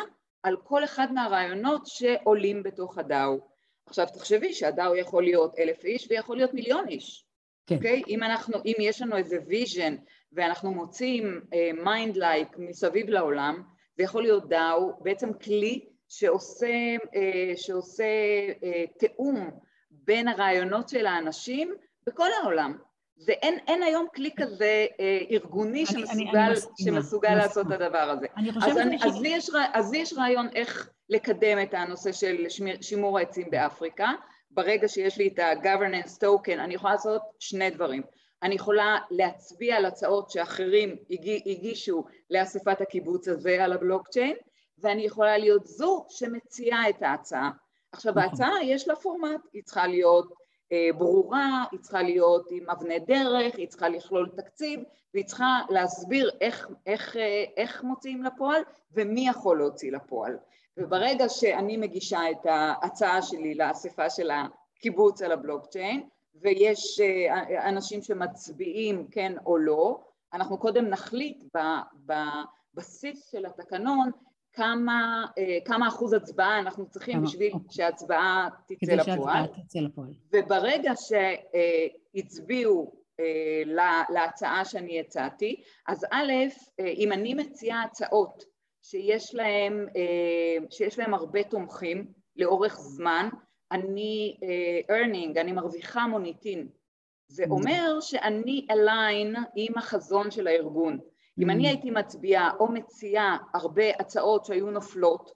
[0.44, 3.40] על כל אחד מהרעיונות שעולים בתוך ה DAO.
[3.86, 7.26] עכשיו תחשבי שה DAO יכול להיות אלף איש ויכול להיות מיליון איש.
[7.68, 7.76] כן.
[7.76, 8.02] אוקיי?
[8.02, 8.10] Okay?
[8.10, 9.96] אם אנחנו, אם יש לנו איזה vision
[10.36, 11.42] ואנחנו מוצאים
[11.84, 13.64] mind, uh, like, like מסביב לעולם,
[13.98, 18.04] זה יכול להיות דאו, בעצם כלי שעושה, uh, שעושה
[18.50, 19.50] uh, תיאום
[19.92, 21.74] בין הרעיונות של האנשים
[22.08, 22.78] בכל העולם.
[23.18, 27.68] זה אין, אין היום כלי כזה אה, ארגוני אני, שמסוגל, אני, אני שמסוגל אני לעשות
[27.68, 28.28] את הדבר הזה.
[28.38, 29.04] אני אז, אני, ש...
[29.04, 33.50] אז, לי יש, אז לי יש רעיון איך לקדם את הנושא של שמיר, שימור העצים
[33.50, 34.12] באפריקה.
[34.52, 38.02] ברגע שיש לי את ה-governance token, אני יכולה לעשות שני דברים.
[38.44, 40.96] אני יכולה להצביע על הצעות שאחרים
[41.46, 44.36] הגישו לאספת הקיבוץ הזה על הבלוקצ'יין,
[44.78, 47.52] ואני יכולה להיות זו שמציעה את ההצעה.
[47.92, 48.24] עכשיו, נכון.
[48.24, 50.34] ההצעה יש לה פורמט, היא צריכה להיות
[50.72, 54.80] אה, ברורה, היא צריכה להיות עם אבני דרך, היא צריכה לכלול תקציב,
[55.14, 58.62] והיא צריכה להסביר איך, איך, אה, איך מוציאים לפועל
[58.94, 60.38] ומי יכול להוציא לפועל.
[60.78, 66.08] וברגע שאני מגישה את ההצעה שלי לאספה של הקיבוץ על הבלוקצ'יין,
[66.42, 71.44] ויש אה, אנשים שמצביעים כן או לא, אנחנו קודם נחליט
[72.06, 74.12] בבסיס של התקנון
[74.54, 77.68] כמה, אה, כמה אחוז הצבעה אנחנו צריכים כמה, בשביל אוקיי.
[77.72, 79.48] שההצבעה תצא לפועל.
[79.48, 80.14] תצא לפועל.
[80.34, 80.92] וברגע
[82.16, 83.64] שהצביעו אה,
[84.10, 86.32] להצעה שאני הצעתי, אז א',
[86.80, 88.44] אה, אם אני מציעה הצעות
[88.82, 89.88] שיש להם,
[90.70, 93.30] שיש להם הרבה תומכים לאורך זמן,
[93.74, 96.68] אני אה, earning, אני מרוויחה מוניטין.
[97.28, 97.50] זה mm.
[97.50, 101.00] אומר שאני align עם החזון של הארגון.
[101.40, 101.68] אם אני mm.
[101.68, 105.32] הייתי מצביעה או מציעה הרבה הצעות שהיו נופלות,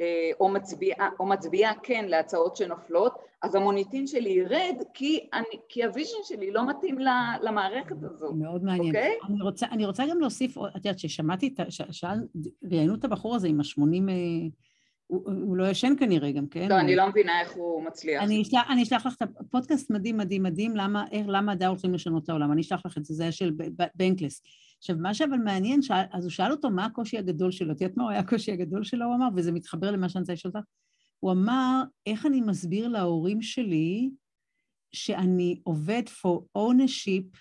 [0.00, 5.84] אה, או מצביעה, או מצביעה כן להצעות שנופלות, אז המוניטין שלי ירד כי, אני, כי
[5.84, 6.98] ה vision שלי לא מתאים
[7.42, 8.32] למערכת הזו.
[8.32, 8.94] מאוד מעניין.
[8.94, 9.26] Okay?
[9.28, 12.18] אני, רוצה, אני רוצה גם להוסיף, את יודעת, ששמעתי, שאל,
[12.70, 14.08] ראיינו את הבחור הזה עם השמונים...
[14.08, 14.71] 80
[15.12, 16.68] הוא, הוא לא ישן כנראה גם, כן?
[16.68, 18.22] לא, אני לא מבינה איך הוא מצליח.
[18.22, 21.94] אני אשלח, אני אשלח לך את הפודקאסט מדהים, מדהים, מדהים, למה, איך, למה הדעה הולכים
[21.94, 22.52] לשנות את העולם.
[22.52, 23.52] אני אשלח לך את זה, זה היה של
[23.94, 24.42] בנקלס.
[24.78, 27.72] עכשיו, מה שאבל מעניין, שאל, אז הוא שאל אותו מה הקושי הגדול שלו.
[27.72, 29.06] את יודעת מה היה הקושי הגדול שלו?
[29.06, 30.68] הוא אמר, וזה מתחבר למה שאני רוצה לשאול אותך.
[31.20, 34.10] הוא אמר, איך אני מסביר להורים שלי
[34.92, 37.38] שאני עובד for ownership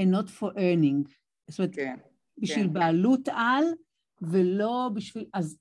[0.00, 1.10] and not for earning.
[1.50, 1.96] זאת אומרת, כן,
[2.38, 2.72] בשביל כן.
[2.72, 3.64] בעלות על,
[4.22, 5.24] ולא בשביל...
[5.34, 5.58] אז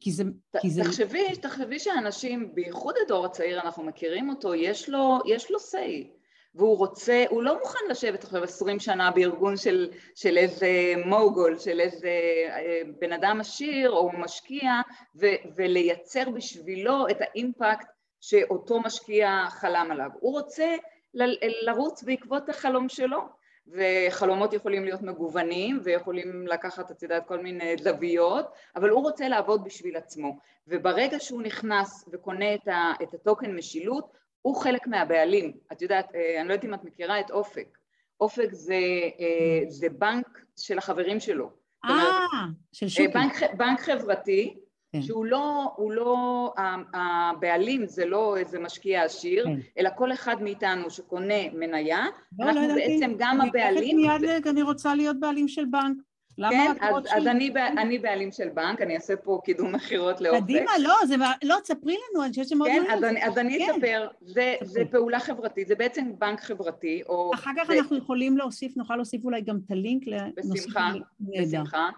[0.00, 0.24] כי זה...
[0.60, 0.82] כי זה...
[0.84, 6.06] תחשבי, תחשבי שאנשים, בייחוד הדור הצעיר, אנחנו מכירים אותו, יש לו, יש לו say.
[6.54, 10.68] והוא רוצה, הוא לא מוכן לשבת עכשיו עשרים שנה בארגון של, של איזה
[11.06, 12.08] מוגול, של איזה
[12.48, 14.72] אה, בן אדם עשיר או משקיע,
[15.16, 17.86] ו, ולייצר בשבילו את האימפקט
[18.20, 20.10] שאותו משקיע חלם עליו.
[20.20, 20.74] הוא רוצה
[21.14, 21.22] ל,
[21.66, 23.18] לרוץ בעקבות החלום שלו.
[23.66, 28.46] וחלומות יכולים להיות מגוונים ויכולים לקחת, את יודעת, כל מיני זוויות,
[28.76, 30.38] אבל הוא רוצה לעבוד בשביל עצמו.
[30.68, 35.52] וברגע שהוא נכנס וקונה את, ה, את הטוקן משילות, הוא חלק מהבעלים.
[35.72, 37.78] את יודעת, אה, אני לא יודעת אם את מכירה את אופק.
[38.20, 38.74] אופק זה,
[39.20, 41.50] אה, זה בנק של החברים שלו.
[41.84, 42.26] אה,
[42.72, 43.08] של שוקי.
[43.08, 44.54] בנק, בנק חברתי,
[44.94, 45.02] כן.
[45.02, 46.52] שהוא לא, הוא לא,
[46.94, 49.60] הבעלים זה לא איזה משקיע עשיר, כן.
[49.78, 52.04] אלא כל אחד מאיתנו שקונה מניה,
[52.38, 53.96] לא, אנחנו לא בעצם גם הבעלים.
[53.96, 55.96] מיד, אני רוצה להיות בעלים של בנק.
[56.38, 60.42] למה כן, אז, אז אני, אני בעלים של בנק, אני אעשה פה קידום מכירות לאופק.
[60.42, 63.72] קדימה, לא, זה, לא, תספרי לנו, אני חושבת שמאוד כן, אז אני, אז אני כן.
[63.72, 67.30] אספר, זה, זה פעולה חברתית, זה בעצם בנק חברתי, או...
[67.34, 67.78] אחר כך זה...
[67.78, 70.54] אנחנו יכולים להוסיף, נוכל להוסיף אולי גם את הלינק לנושא.
[70.54, 71.88] בשמחה, בשמחה.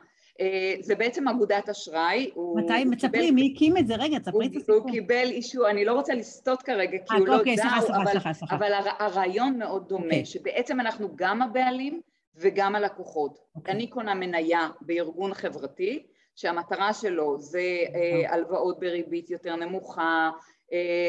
[0.40, 2.30] אה, זה בעצם אגודת אשראי.
[2.56, 2.84] מתי?
[2.84, 3.94] מספרי, מי הקים את זה?
[3.94, 4.76] רגע, תספרי את הסיפור.
[4.76, 7.94] הוא קיבל אישור, אני לא רוצה לסטות כרגע, כי הוא לא אוקיי, דאו,
[8.50, 10.24] אבל הרעיון מאוד דומה, אוקיי.
[10.24, 12.00] שבעצם אנחנו גם הבעלים
[12.36, 13.38] וגם הלקוחות.
[13.54, 13.74] אוקיי.
[13.74, 17.60] אני קונה מניה בארגון חברתי, שהמטרה שלו זה
[17.94, 20.30] אה, הלוואות בריבית יותר נמוכה, אה,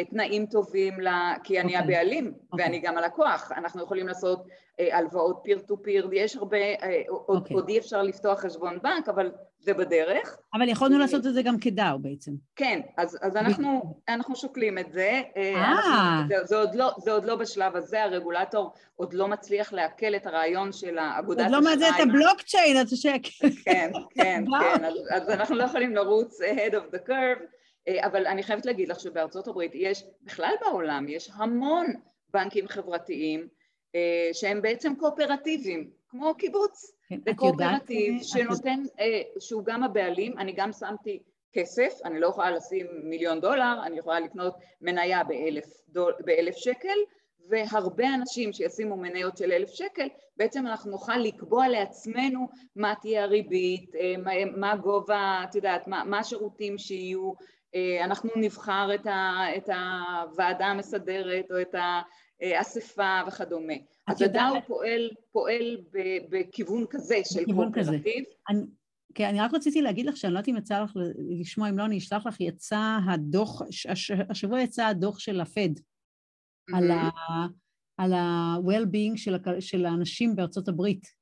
[0.10, 1.80] תנאים טובים, לה, כי אני okay.
[1.80, 1.98] אוקיי.
[1.98, 2.52] הבעלים okay.
[2.52, 2.66] אוקיי.
[2.66, 4.46] ואני גם הלקוח, אנחנו יכולים לעשות
[4.80, 7.10] אה, הלוואות פיר טו פיר, יש הרבה, אה, okay.
[7.10, 10.38] עוד, עוד אי אפשר לפתוח חשבון בנק, אבל זה בדרך.
[10.54, 12.32] אבל יכולנו לעשות את זה גם כדאו בעצם.
[12.56, 15.22] כן, אז, אז אנחנו, אנחנו שוקלים את זה.
[15.56, 20.16] אנחנו, זה, זה, עוד לא, זה עוד לא בשלב הזה, הרגולטור עוד לא מצליח לעכל
[20.16, 21.56] את הרעיון של האגודת אשראי.
[21.56, 23.32] עוד לא מעזה את הבלוקצ'יין, אז שקט.
[23.66, 27.57] כן, כן, כן, אז, אז אנחנו לא יכולים לרוץ ahead of the curve.
[27.90, 31.86] אבל אני חייבת להגיד לך שבארצות הברית יש, בכלל בעולם, יש המון
[32.34, 33.48] בנקים חברתיים
[34.34, 36.92] שהם בעצם קואופרטיביים, כמו קיבוץ.
[37.10, 39.42] כן, זה קואופרטיב שנותן, את...
[39.42, 41.20] שהוא גם הבעלים, אני גם שמתי
[41.54, 46.98] כסף, אני לא יכולה לשים מיליון דולר, אני יכולה לקנות מניה באלף, דול, באלף שקל,
[47.50, 53.92] והרבה אנשים שישימו מניות של אלף שקל, בעצם אנחנו נוכל לקבוע לעצמנו מה תהיה הריבית,
[54.58, 57.32] מה גובה, את יודעת, מה, מה השירותים שיהיו,
[58.04, 61.76] אנחנו נבחר את, ה, את הוועדה המסדרת או את
[62.42, 63.74] האספה וכדומה.
[64.08, 65.78] אז הדאו פועל, פועל
[66.30, 68.24] בכיוון כזה של קואופרטיב.
[69.14, 70.92] כן, אני רק רציתי להגיד לך שאני לא יודעת אם יצא לך
[71.40, 73.62] לשמוע, אם לא, אני אשלח לך, יצא הדוח,
[74.30, 76.78] השבוע יצא הדוח של הפד mm-hmm.
[77.98, 81.17] על ה-well-being של, של האנשים בארצות הברית.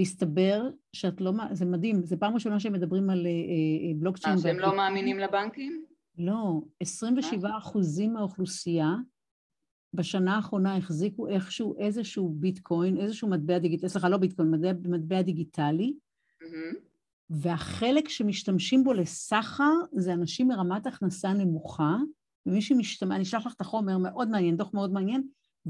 [0.00, 3.26] והסתבר שאת לא, זה מדהים, זו פעם ראשונה שהם מדברים על
[3.96, 4.36] בלוקצ'יין.
[4.36, 5.84] אה, שהם לא מאמינים לבנקים?
[6.18, 8.94] לא, 27 אחוזים מהאוכלוסייה
[9.94, 15.94] בשנה האחרונה החזיקו איכשהו איזשהו ביטקוין, איזשהו מטבע דיגיטלי, סליחה, לא ביטקוין, מטבע, מטבע דיגיטלי,
[16.42, 16.76] mm-hmm.
[17.30, 21.96] והחלק שמשתמשים בו לסחר זה אנשים מרמת הכנסה נמוכה,
[22.46, 25.22] ומי שמשתמש, אני אשלח לך את החומר, מאוד מעניין, דוח מאוד מעניין,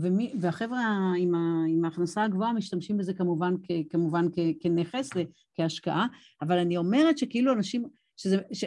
[0.02, 5.10] ומי, והחבר'ה עם, ה, עם ההכנסה הגבוהה משתמשים בזה כמובן, כ, כמובן כ, כנכס,
[5.54, 6.06] כהשקעה,
[6.42, 7.84] אבל אני אומרת שכאילו אנשים,
[8.16, 8.64] שזה, ש,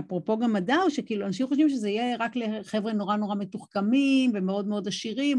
[0.00, 4.68] אפרופו גם מדע, או שכאילו אנשים חושבים שזה יהיה רק לחבר'ה נורא נורא מתוחכמים ומאוד
[4.68, 5.38] מאוד עשירים,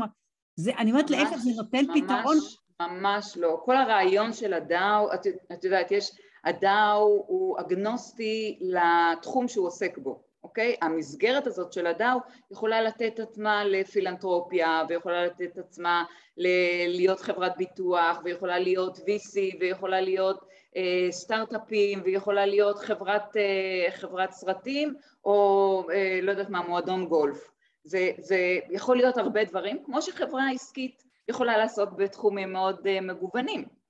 [0.55, 2.37] זה, אני אומרת להפך, זה נותן ממש, פתרון.
[2.81, 3.61] ממש לא.
[3.65, 6.11] כל הרעיון של הדאו, את, את יודעת, יש,
[6.43, 10.30] הדאו הוא אגנוסטי לתחום שהוא עוסק בו.
[10.43, 10.75] אוקיי?
[10.81, 12.17] המסגרת הזאת של הדאו
[12.51, 16.03] יכולה לתת עצמה לפילנטרופיה ויכולה לתת עצמה
[16.37, 23.91] ל- להיות חברת ביטוח ויכולה להיות VC ויכולה להיות אה, סטארט-אפים ויכולה להיות חברת, אה,
[23.91, 27.51] חברת סרטים או אה, לא יודעת מה, מועדון גולף.
[27.83, 33.80] זה, זה יכול להיות הרבה דברים, כמו שחברה עסקית יכולה לעסוק בתחומים מאוד אה, מגוונים.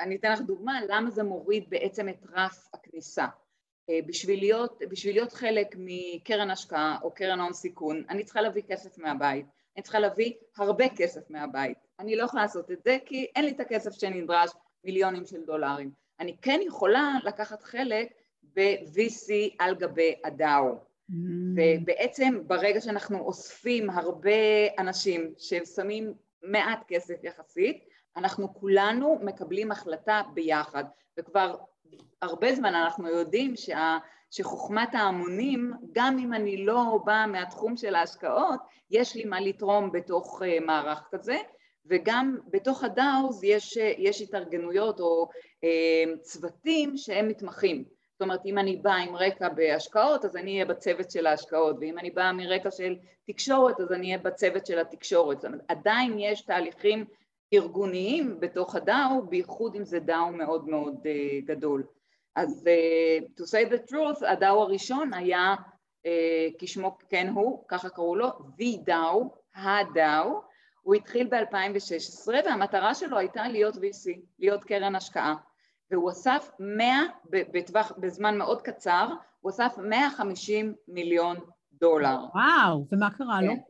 [0.00, 3.26] ואני אתן לך דוגמה למה זה מוריד בעצם את רף הכניסה.
[4.06, 8.98] בשביל להיות, בשביל להיות חלק מקרן השקעה או קרן הון סיכון, אני צריכה להביא כסף
[8.98, 11.78] מהבית, אני צריכה להביא הרבה כסף מהבית.
[11.98, 14.50] אני לא יכולה לעשות את זה כי אין לי את הכסף שנדרש,
[14.84, 15.90] מיליונים של דולרים.
[16.20, 18.08] אני כן יכולה לקחת חלק
[18.56, 20.74] ב-VC על גבי הדאו.
[21.10, 21.14] Mm.
[21.56, 24.30] ובעצם ברגע שאנחנו אוספים הרבה
[24.78, 27.84] אנשים ששמים מעט כסף יחסית,
[28.16, 30.84] אנחנו כולנו מקבלים החלטה ביחד,
[31.18, 31.56] וכבר
[32.22, 33.98] הרבה זמן אנחנו יודעים שה,
[34.30, 40.42] שחוכמת ההמונים, גם אם אני לא באה מהתחום של ההשקעות, יש לי מה לתרום בתוך
[40.42, 41.36] uh, מערך כזה,
[41.86, 45.28] וגם בתוך הדאוז יש, יש התארגנויות או
[45.64, 47.84] uh, צוותים שהם מתמחים.
[48.24, 52.10] אומרת, אם אני באה עם רקע בהשקעות, אז אני אהיה בצוות של ההשקעות, ואם אני
[52.10, 55.40] באה מרקע של תקשורת, אז אני אהיה בצוות של התקשורת.
[55.40, 57.04] זאת אומרת, עדיין יש תהליכים
[57.54, 61.84] ארגוניים בתוך הדאו, בייחוד אם זה דאו מאוד מאוד uh, גדול.
[62.36, 65.54] אז uh, to say the truth, הדאו הראשון היה,
[66.06, 66.08] uh,
[66.58, 70.40] כשמו כן הוא, ככה קראו לו, the DAO, הדאו,
[70.82, 75.34] הוא התחיל ב-2016 והמטרה שלו הייתה להיות VC, להיות קרן השקעה.
[75.90, 76.86] והוא אסף 100,
[77.30, 79.08] בטווח, בזמן מאוד קצר,
[79.40, 81.36] הוא אסף 150 מיליון
[81.72, 82.18] דולר.
[82.34, 83.52] וואו, ומה קרה לו?
[83.52, 83.60] כן.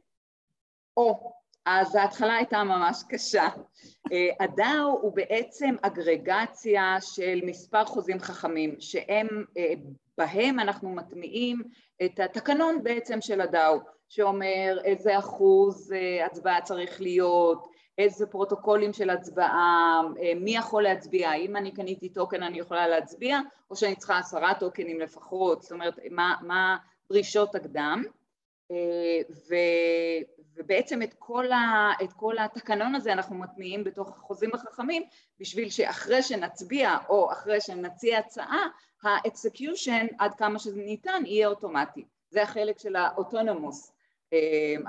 [0.97, 1.33] או,
[1.67, 3.49] אז ההתחלה הייתה ממש קשה.
[4.13, 9.73] אה, הדאו הוא בעצם אגרגציה של מספר חוזים חכמים, שהם, אה,
[10.19, 11.63] בהם אנחנו מטמיעים
[12.05, 17.69] את התקנון בעצם של הדאו, שאומר איזה אחוז אה, הצבעה צריך להיות,
[17.99, 23.41] איזה פרוטוקולים של הצבעה, אה, מי יכול להצביע, האם אני קניתי טוקן אני יכולה להצביע,
[23.71, 26.77] או שאני צריכה עשרה טוקנים לפחות, זאת אומרת, מה, מה
[27.09, 28.05] דרישות הקדם,
[28.71, 28.77] אה,
[29.49, 29.55] ו,
[30.57, 35.03] ובעצם את כל, ה, את כל התקנון הזה אנחנו מטמיעים בתוך החוזים החכמים,
[35.41, 38.67] בשביל שאחרי שנצביע או אחרי שנציע הצעה,
[39.03, 42.05] ה execution עד כמה שזה ניתן יהיה אוטומטי.
[42.31, 43.94] זה החלק של ה autonomous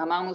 [0.01, 0.31] אמרנו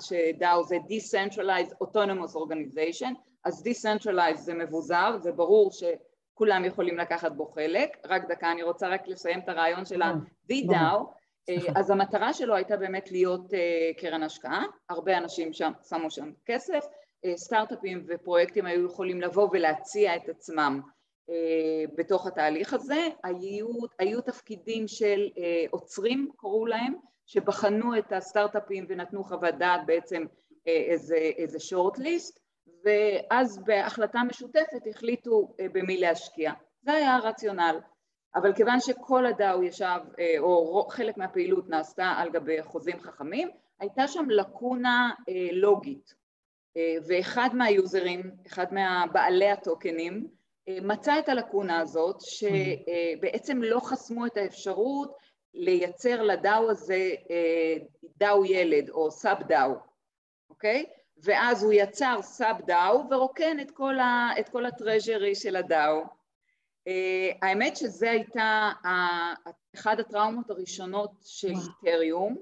[0.00, 7.32] ש DAO זה Decentralized Autonomous Organization, אז Decentralized זה מבוזר, זה ברור שכולם יכולים לקחת
[7.32, 11.90] בו חלק, רק דקה, אני רוצה רק לסיים את הרעיון של ה-The DAO, אה, אז
[11.90, 16.84] המטרה שלו הייתה באמת להיות אה, קרן השקעה, הרבה אנשים שם שמו שם כסף,
[17.24, 20.80] אה, סטארט-אפים ופרויקטים היו יכולים לבוא ולהציע את עצמם
[21.94, 25.28] בתוך התהליך הזה, היו, היו תפקידים של
[25.70, 26.94] עוצרים קראו להם,
[27.30, 30.24] שבחנו את הסטארט-אפים ונתנו חוות דעת בעצם
[30.68, 32.40] אה, איזה, איזה שורט ליסט
[32.84, 36.52] ואז בהחלטה משותפת החליטו אה, במי להשקיע.
[36.82, 37.80] זה היה הרציונל.
[38.34, 43.48] אבל כיוון שכל הדאו ישב, אה, או חלק מהפעילות נעשתה על גבי חוזים חכמים,
[43.80, 45.10] הייתה שם לקונה
[45.52, 46.20] לוגית.
[47.08, 50.26] ואחד מה userים, אחד מהבעלי ה tokenים,
[50.68, 55.16] מצא את הלקונה הזאת, שבעצם לא חסמו את האפשרות
[55.54, 57.10] לייצר ל DAO הזה
[58.16, 59.74] DAO ילד או sub DAO,
[60.50, 60.84] אוקיי?
[61.22, 65.65] ואז הוא יצר sub DAO ורוקן את כל, ה, את כל ה treasury של ה
[65.65, 66.02] DAO.
[67.42, 68.70] האמת שזה הייתה
[69.76, 71.52] אחת הטראומות הראשונות של
[71.84, 72.36] Ethereum,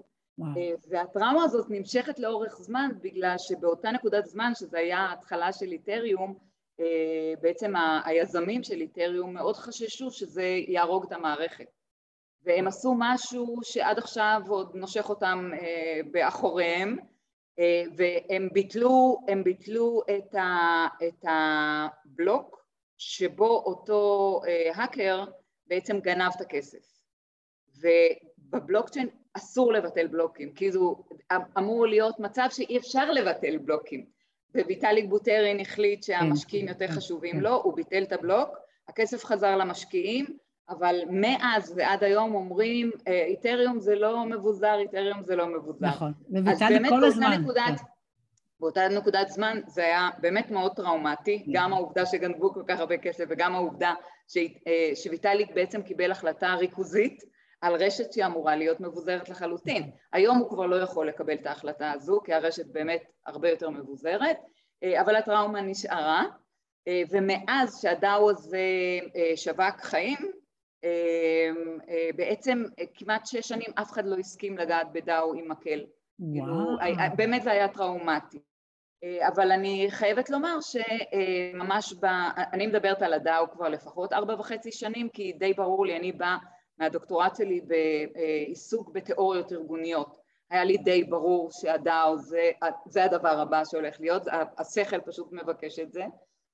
[0.89, 6.48] והטראומה הזאת נמשכת לאורך זמן בגלל שבאותה נקודת זמן, שזה היה ההתחלה של איתריום,
[7.41, 7.73] בעצם
[8.05, 11.67] היזמים של איתריום מאוד חששו שזה יהרוג את המערכת.
[12.43, 15.51] והם עשו משהו שעד עכשיו עוד נושך אותם
[16.11, 16.97] באחוריהם,
[17.97, 22.65] והם ביטלו, ביטלו את, ה, את הבלוק
[22.99, 24.41] שבו אותו
[24.75, 25.25] האקר
[25.67, 26.99] בעצם גנב את הכסף.
[27.81, 30.79] ובבלוקצ'יין אסור לבטל בלוקים, כי זה
[31.59, 34.18] אמור להיות מצב שאי אפשר לבטל בלוקים.
[34.55, 37.41] ויטאליק בוטרין החליט שהמשקיעים כן, יותר כן, חשובים כן.
[37.41, 38.49] לו, הוא ביטל את הבלוק,
[38.89, 40.27] הכסף חזר למשקיעים,
[40.69, 45.87] אבל מאז ועד היום אומרים, Ethereum זה לא מבוזר, Ethereum זה לא מבוזר.
[45.87, 47.41] נכון, ויטאליק כל הזמן.
[47.43, 47.81] נקודת,
[48.61, 53.25] באותה נקודת זמן זה היה באמת מאוד טראומטי, גם העובדה שגנבו כל כך הרבה כסף
[53.29, 53.95] וגם העובדה
[54.95, 57.23] שוויטאליק בעצם קיבל החלטה ריכוזית
[57.61, 59.91] על רשת שהיא אמורה להיות מבוזרת לחלוטין.
[60.13, 64.37] היום הוא כבר לא יכול לקבל את ההחלטה הזו, כי הרשת באמת הרבה יותר מבוזרת,
[64.83, 66.25] אה, אבל הטראומה נשארה,
[66.89, 68.59] אה, ומאז שהדאו הזה
[69.17, 70.19] אה, שווק חיים,
[72.17, 75.85] בעצם כמעט שש שנים אף אחד לא הסכים לגעת בדאו עם מקל.
[76.33, 76.77] כאילו,
[77.17, 78.39] באמת זה היה טראומטי.
[79.29, 82.07] אבל אני חייבת לומר שממש ב...
[82.53, 86.37] אני מדברת על הדאו כבר לפחות ארבע וחצי שנים, כי די ברור לי, אני באה
[86.79, 90.19] מהדוקטורט שלי בעיסוק בתיאוריות ארגוניות.
[90.51, 92.51] היה לי די ברור שהדאו זה,
[92.87, 94.23] זה הדבר הבא שהולך להיות,
[94.59, 96.05] השכל פשוט מבקש את זה,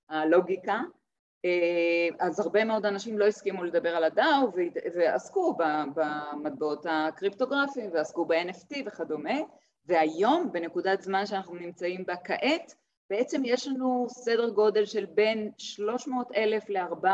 [0.09, 0.81] הלוגיקה.
[2.21, 4.53] אז הרבה מאוד אנשים לא הסכימו לדבר על הדאו
[4.95, 5.57] ועסקו
[5.95, 9.39] במטבעות הקריפטוגרפיים ועסקו ב-NFT וכדומה,
[9.87, 12.75] והיום בנקודת זמן שאנחנו נמצאים בה כעת,
[13.11, 17.07] בעצם יש לנו סדר גודל של בין 300 אלף ל-400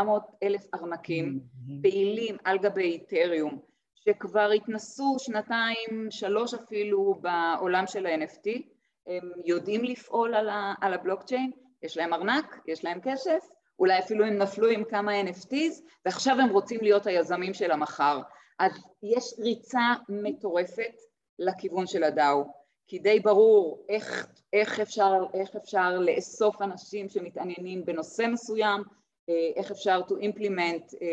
[0.42, 1.40] אלף ארנקים
[1.82, 3.58] פעילים על גבי איתריום,
[3.94, 8.50] שכבר התנסו שנתיים, שלוש אפילו בעולם של ה-NFT,
[9.06, 11.50] הם יודעים לפעול על, ה- על הבלוקצ'יין,
[11.82, 13.48] יש להם ארנק, יש להם כסף,
[13.78, 18.20] אולי אפילו הם נפלו עם כמה NFTs, ועכשיו הם רוצים להיות היזמים של המחר.
[18.58, 18.72] אז
[19.02, 20.94] יש ריצה מטורפת
[21.38, 22.59] לכיוון של הדאו.
[22.90, 28.82] כי די ברור איך, איך, אפשר, איך אפשר לאסוף אנשים שמתעניינים בנושא מסוים,
[29.28, 31.06] אה, איך אפשר to implement אה,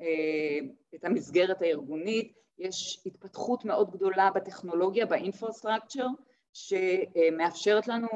[0.00, 6.06] אה, את המסגרת הארגונית, יש התפתחות מאוד גדולה בטכנולוגיה, באינפרסטרקצ'ר,
[6.52, 8.08] שמאפשרת לנו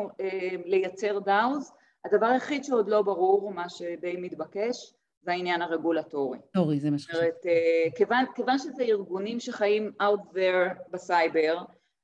[0.65, 1.73] לייצר דאוז.
[2.05, 6.39] הדבר היחיד שעוד לא ברור, מה שדי מתבקש, זה העניין הרגולטורי.
[6.53, 7.21] טורי, זה מה שחשוב.
[7.97, 11.59] כיוון, כיוון שזה ארגונים שחיים out there בסייבר,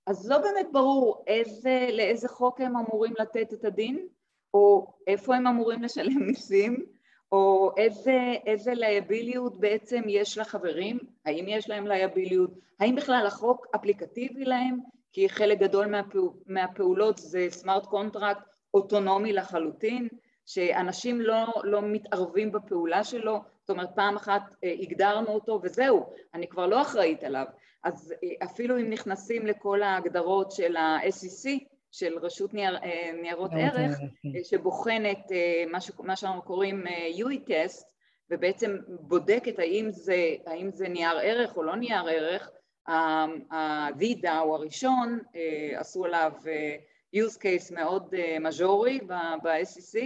[0.08, 4.06] אז לא באמת ברור איזה, לאיזה חוק הם אמורים לתת את הדין,
[4.54, 6.84] או איפה הם אמורים לשלם מיסים,
[7.32, 14.44] או איזה, איזה liabilities בעצם יש לחברים, האם יש להם liabilities, האם בכלל החוק אפליקטיבי
[14.44, 14.78] להם,
[15.12, 18.40] כי חלק גדול מהפעול, מהפעולות זה smart contract
[18.74, 20.08] אוטונומי לחלוטין,
[20.46, 26.46] שאנשים לא, לא מתערבים בפעולה שלו, זאת אומרת פעם אחת אה, הגדרנו אותו וזהו, אני
[26.46, 27.44] כבר לא אחראית עליו.
[27.84, 31.48] אז אה, אפילו אם נכנסים לכל ההגדרות של ה-SEC,
[31.90, 34.44] של רשות נייר, אה, ניירות ערך, כן.
[34.44, 35.18] שבוחנת
[35.70, 36.84] מה, ש, מה שאנחנו קוראים
[37.16, 37.88] Howey test,
[38.30, 42.50] ובעצם בודקת האם זה, האם זה נייר ערך או לא נייר ערך,
[42.88, 45.18] ה-The DAO הראשון,
[45.76, 46.32] עשו עליו
[47.16, 49.00] use case מאוד major-י
[49.42, 49.98] ב-SEC,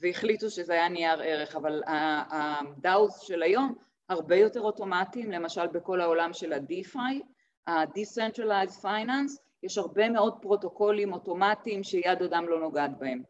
[0.00, 3.74] והחליטו שזה היה נייר ערך, אבל ה DAOs של היום
[4.12, 7.22] הרבה יותר אוטומטיים, למשל בכל העולם של ה-DeFi,
[7.66, 13.22] ה-Decentralized Finance, יש הרבה מאוד פרוטוקולים אוטומטיים שיד אדם לא נוגעת בהם.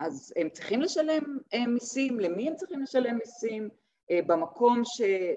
[0.00, 3.68] אז הם צריכים לשלם אה, מיסים, למי הם צריכים לשלם מיסים?
[4.10, 4.82] אה, במקום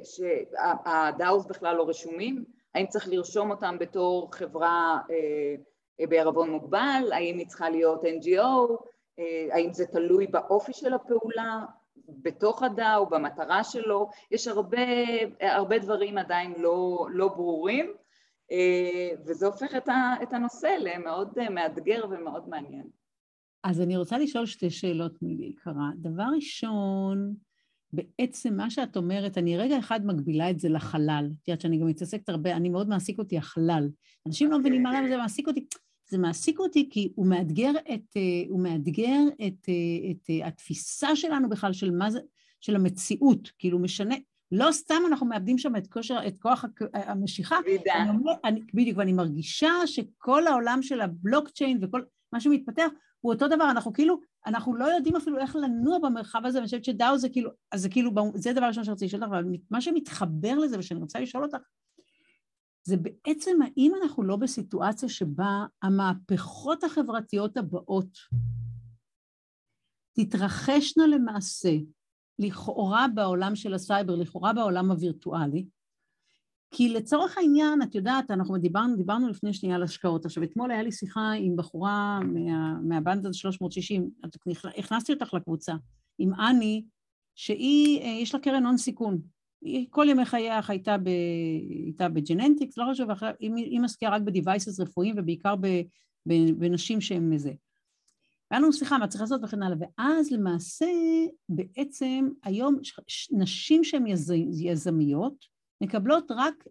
[0.03, 2.45] שהדאוס בכלל לא רשומים?
[2.75, 7.11] האם צריך לרשום אותם בתור חברה אה, בערבון מוגבל?
[7.11, 8.83] האם היא צריכה להיות NGO?
[9.19, 11.65] אה, האם זה תלוי באופי של הפעולה,
[12.07, 14.87] בתוך הדאו, במטרה שלו, יש הרבה,
[15.41, 17.93] הרבה דברים עדיין לא, לא ברורים,
[18.51, 19.75] אה, וזה הופך
[20.23, 22.87] את הנושא למאוד מאתגר ומאוד מעניין.
[23.63, 25.89] אז אני רוצה לשאול שתי שאלות בעיקרה.
[25.95, 27.33] דבר ראשון,
[27.93, 31.29] בעצם מה שאת אומרת, אני רגע אחד מגבילה את זה לחלל.
[31.41, 33.89] את יודעת שאני גם מתעסקת הרבה, אני מאוד מעסיק אותי החלל.
[34.27, 34.51] אנשים okay.
[34.51, 35.67] לא מבינים מה זה מעסיק אותי.
[36.09, 41.15] זה מעסיק אותי כי הוא מאתגר את, אה, הוא מאתגר את, אה, את, אה, התפיסה
[41.15, 42.19] שלנו בכלל של מה זה,
[42.59, 44.15] של המציאות, כאילו משנה,
[44.51, 47.57] לא סתם אנחנו מאבדים שם את, כושר, את כוח המשיכה.
[48.01, 52.01] אני אומר, אני, בדיוק, ואני מרגישה שכל העולם של הבלוקצ'יין וכל
[52.33, 52.87] מה שמתפתח
[53.21, 56.85] הוא אותו דבר, אנחנו כאילו, אנחנו לא יודעים אפילו איך לנוע במרחב הזה, ואני חושבת
[56.85, 60.55] שדאו זה כאילו, אז זה כאילו, זה דבר ראשון שרציתי לשאול אותך, אבל מה שמתחבר
[60.55, 61.57] לזה ושאני רוצה לשאול אותך,
[62.87, 68.17] זה בעצם האם אנחנו לא בסיטואציה שבה המהפכות החברתיות הבאות
[70.13, 71.77] תתרחשנה למעשה
[72.39, 75.65] לכאורה בעולם של הסייבר, לכאורה בעולם הווירטואלי,
[76.71, 80.25] כי לצורך העניין, את יודעת, אנחנו דיברנו, דיברנו לפני שנייה על השקעות.
[80.25, 84.09] עכשיו, אתמול היה לי שיחה עם בחורה מה, מהבנדה 360,
[84.77, 85.73] הכנסתי אותך לקבוצה,
[86.19, 86.85] עם אני,
[87.35, 89.21] שהיא, אה, יש לה קרן הון סיכון.
[89.61, 91.07] היא כל ימי חייה הייתה, ב,
[91.69, 95.67] הייתה בג'ננטיקס, לא חשוב, היא, היא משקיעה רק בדיווייסס רפואיים ובעיקר ב,
[96.27, 97.51] ב, בנשים שהן מזה.
[98.51, 100.85] והיה לנו שיחה מה צריך לעשות וכן הלאה, ואז למעשה
[101.49, 102.79] בעצם היום
[103.31, 105.45] נשים שהן יז, יזמיות
[105.81, 106.63] מקבלות רק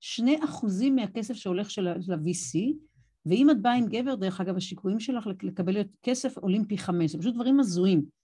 [0.00, 2.58] שני אחוזים מהכסף שהולך של ה-VC,
[3.26, 7.18] ואם את באה עם גבר, דרך אגב, השיקויים שלך לקבל כסף עולים פי חמש, זה
[7.18, 8.17] פשוט דברים הזויים.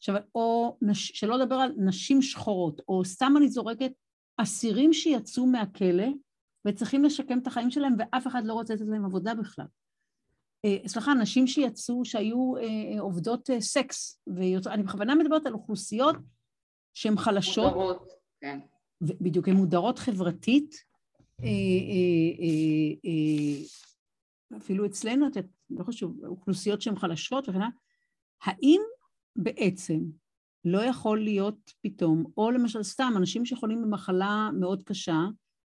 [0.00, 3.92] עכשיו, או נש, שלא לדבר על נשים שחורות, או סתם אני זורקת
[4.36, 6.08] אסירים שיצאו מהכלא
[6.66, 9.66] וצריכים לשקם את החיים שלהם ואף אחד לא רוצה לתת להם עבודה בכלל.
[10.64, 16.16] אה, סליחה, נשים שיצאו, שהיו אה, אה, עובדות סקס, ואני בכוונה מדברת על אוכלוסיות
[16.94, 17.72] שהן חלשות.
[17.74, 18.08] מודרות,
[18.40, 18.60] כן.
[19.00, 20.74] בדיוק, הן מודרות חברתית,
[24.56, 25.26] אפילו אצלנו,
[25.70, 27.68] לא חשוב, אוכלוסיות שהן חלשות וכן הלאה,
[28.44, 28.80] האם
[29.36, 30.00] בעצם
[30.64, 35.18] לא יכול להיות פתאום, או למשל סתם אנשים שיכולים במחלה מאוד קשה,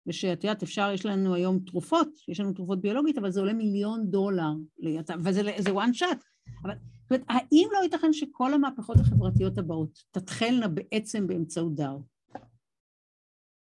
[0.08, 4.12] ושאת יודעת, אפשר, יש לנו היום תרופות, יש לנו תרופות ביולוגית, אבל זה עולה מיליון
[4.12, 4.52] דולר,
[5.24, 6.18] וזה one shot.
[6.64, 12.02] אבל, זאת אומרת, האם לא ייתכן שכל המהפכות החברתיות הבאות תתחלנה בעצם באמצעות דאו?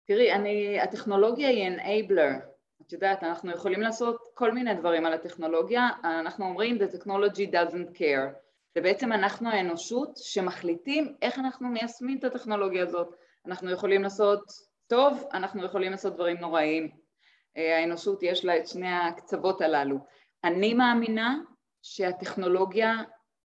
[0.07, 2.51] תראי, אני, הטכנולוגיה היא enabler.
[2.83, 7.99] את יודעת, אנחנו יכולים לעשות כל מיני דברים על הטכנולוגיה, אנחנו אומרים the technology doesn't
[7.99, 8.50] care.
[8.75, 13.15] זה בעצם אנחנו האנושות שמחליטים איך אנחנו מיישמים את הטכנולוגיה הזאת.
[13.47, 14.43] אנחנו יכולים לעשות
[14.87, 16.89] טוב, אנחנו יכולים לעשות דברים נוראים.
[17.57, 19.97] אה, האנושות יש לה את שני הקצוות הללו.
[20.45, 21.39] אני מאמינה
[21.83, 22.95] שהטכנולוגיה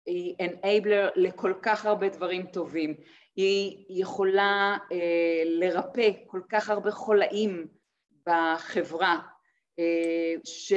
[0.06, 2.94] היא enabler לכל כך הרבה דברים טובים.
[3.36, 7.66] היא יכולה אה, לרפא כל כך הרבה חולאים
[8.26, 9.18] בחברה
[9.78, 10.72] אה, ש,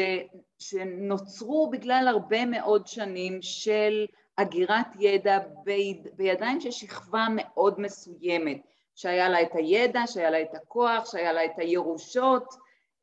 [0.59, 4.05] שנוצרו בגלל הרבה מאוד שנים של
[4.35, 8.57] אגירת ידע ביד, בידיים של שכבה מאוד מסוימת.
[8.95, 12.53] שהיה לה את הידע, שהיה לה את הכוח, שהיה לה את הירושות,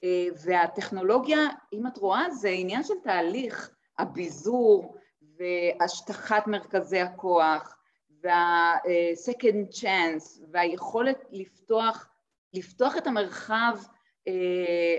[0.04, 1.38] אה, והטכנולוגיה,
[1.72, 4.96] אם את רואה, זה עניין של תהליך, הביזור
[5.38, 7.78] והשטחת מרכזי הכוח
[8.22, 12.08] וה-second chance והיכולת לפתוח,
[12.54, 13.92] לפתוח את המרחב אה,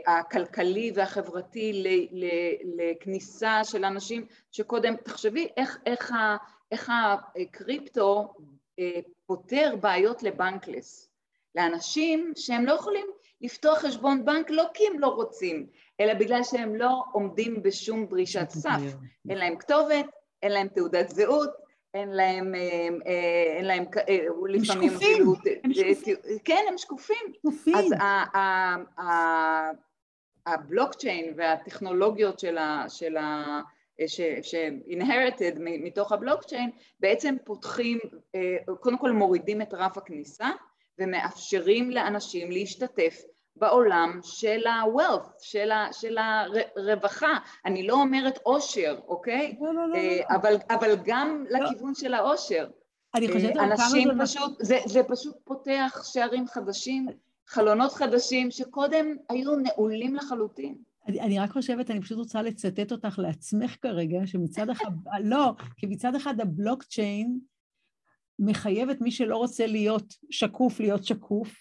[0.07, 1.84] הכלכלי והחברתי
[2.63, 6.13] לכניסה של אנשים שקודם, תחשבי איך, איך,
[6.71, 8.34] איך הקריפטו
[8.80, 11.09] אה, פותר בעיות לבנקלס,
[11.55, 13.05] לאנשים שהם לא יכולים
[13.41, 15.67] לפתוח חשבון בנק לא כי הם לא רוצים,
[15.99, 18.82] אלא בגלל שהם לא עומדים בשום דרישת סף,
[19.30, 20.05] אין להם כתובת,
[20.41, 21.49] אין להם תעודת זהות,
[21.93, 23.85] אין להם, אה, אה, אין להם,
[24.49, 25.33] לפעמים אפילו,
[26.43, 27.33] כן הם שקופים,
[27.75, 27.93] אז
[30.45, 33.61] הבלוקצ'יין והטכנולוגיות של ה...
[34.07, 36.69] ש-inherited מתוך הבלוקצ'יין
[36.99, 37.99] בעצם פותחים,
[38.35, 40.49] אה, קודם כל מורידים את רף הכניסה
[40.99, 43.21] ומאפשרים לאנשים להשתתף
[43.56, 47.38] בעולם של ה-wealth, של, ה- של הרווחה.
[47.66, 49.58] אני לא אומרת עושר, אוקיי?
[49.62, 49.95] לא, לא, לא.
[49.95, 50.36] אה, לא.
[50.36, 51.60] אבל, אבל גם לא.
[51.60, 52.68] לכיוון של העושר.
[53.16, 57.08] אני חושבת אה, אנשים פשוט, זה, זה פשוט פותח שערים חדשים,
[57.47, 60.76] חלונות חדשים שקודם היו נעולים לחלוטין.
[61.08, 64.91] אני, אני רק חושבת, אני פשוט רוצה לצטט אותך לעצמך כרגע, שמצד אחד,
[65.24, 67.39] לא, כי מצד אחד הבלוקצ'יין
[68.39, 71.56] מחייב את מי שלא רוצה להיות שקוף להיות שקוף,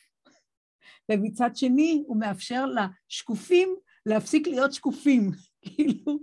[1.18, 5.30] ומצד שני הוא מאפשר לשקופים להפסיק להיות שקופים,
[5.64, 6.18] כאילו.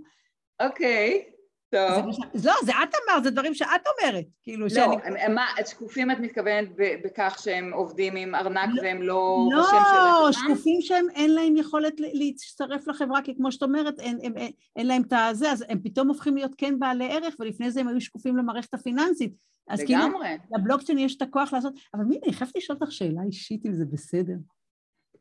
[0.60, 1.24] אוקיי.
[1.70, 2.14] טוב.
[2.34, 4.24] זה, לא, זה את אמרת, זה דברים שאת אומרת.
[4.42, 4.96] כאילו, לא, שאני...
[5.34, 9.96] מה, שקופים את מתכוונת בכך שהם עובדים עם ארנק לא, והם לא, לא בשם של?
[9.96, 14.52] לא, שקופים שהם אין להם יכולת להצטרף לחברה, כי כמו שאת אומרת, אין, אין, אין,
[14.76, 17.88] אין להם את הזה, אז הם פתאום הופכים להיות כן בעלי ערך, ולפני זה הם
[17.88, 19.34] היו שקופים למערכת הפיננסית.
[19.68, 20.28] אז כאילו, לגמרי.
[20.28, 23.74] כאילו, לבלוקצ'יין יש את הכוח לעשות, אבל מיני, אני חייבת לשאול אותך שאלה אישית אם
[23.74, 24.34] זה בסדר.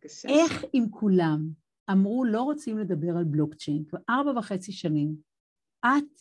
[0.04, 0.30] בבקשה.
[0.30, 1.50] איך אם כולם
[1.92, 5.16] אמרו לא רוצים לדבר על בלוקצ'יין כבר ארבע וחצי שנים,
[5.86, 6.20] את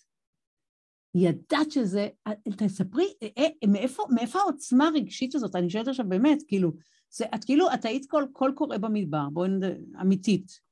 [1.14, 2.08] ידעת שזה,
[2.56, 5.56] תספרי, אה, אה, מאיפה, מאיפה העוצמה הרגשית הזאת?
[5.56, 6.72] אני שואלת עכשיו באמת, כאילו,
[7.10, 9.68] זה, את כאילו, את היית קול, קול קורא במדבר, בואי נדע,
[10.00, 10.68] אמיתית.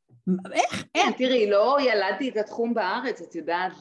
[0.53, 0.85] איך?
[0.95, 3.73] כן, תראי, לא ילדתי את התחום בארץ, את יודעת,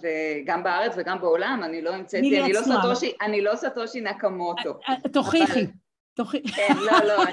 [0.46, 4.80] גם בארץ וגם בעולם, אני לא המצאתי, אני לא סאטושי, אני לא סאטושי נקמוטו.
[4.90, 5.66] אה, תוכיחי.
[6.14, 6.52] תוכיחי.
[6.52, 7.24] כן, לא, לא,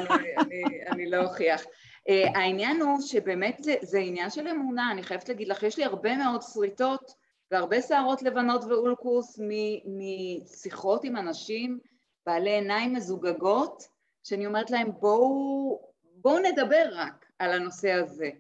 [0.91, 1.63] אני לא אוכיח.
[2.09, 5.85] אה, העניין הוא שבאמת זה, זה עניין של אמונה, אני חייבת להגיד לך, יש לי
[5.85, 7.15] הרבה מאוד שריטות
[7.51, 9.39] והרבה שערות לבנות ואולקוס
[9.85, 11.79] משיחות עם אנשים
[12.27, 13.83] בעלי עיניים מזוגגות,
[14.25, 18.31] שאני אומרת להם בואו, בואו נדבר רק על הנושא הזה.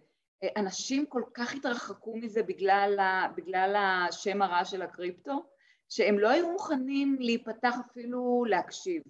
[0.43, 5.45] אה, אנשים כל כך התרחקו מזה בגלל, ה, בגלל השם הרע של הקריפטו,
[5.89, 9.03] שהם לא היו מוכנים להיפתח אפילו להקשיב.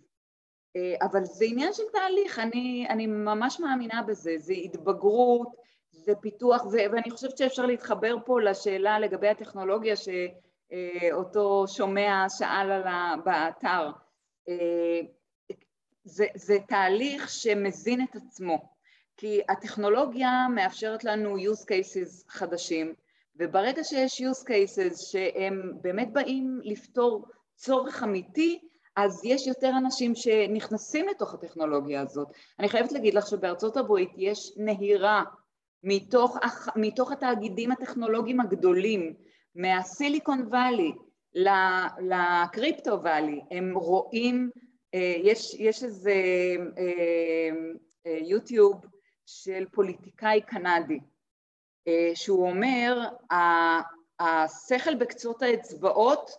[0.76, 5.48] אה, אבל זה עניין של תהליך, אני, אני ממש מאמינה בזה, זה התבגרות,
[5.90, 13.14] זה פיתוח, ו, ואני חושבת שאפשר להתחבר פה לשאלה לגבי הטכנולוגיה שאותו שומע שאל עלה
[13.24, 13.90] באתר.
[14.48, 15.00] אה,
[16.04, 18.68] זה, זה תהליך שמזין את עצמו,
[19.16, 22.94] כי הטכנולוגיה מאפשרת לנו use cases חדשים,
[23.36, 31.08] וברגע שיש use cases שהם באמת באים לפתור צורך אמיתי, אז יש יותר אנשים שנכנסים
[31.08, 32.28] לתוך הטכנולוגיה הזאת.
[32.58, 35.22] אני חייבת להגיד לך שבארצות הברית יש נהירה
[35.82, 36.38] מתוך,
[36.76, 39.14] מתוך התאגידים הטכנולוגיים הגדולים,
[39.54, 40.92] מהסיליקון וואלי
[41.98, 44.50] לקריפטו וואלי, הם רואים,
[44.94, 46.14] אה, יש, יש איזה
[48.06, 48.88] יוטיוב אה, אה,
[49.26, 51.00] של פוליטיקאי קנדי,
[52.14, 53.08] שהוא אומר,
[54.20, 56.30] השכל בקצות האצבעות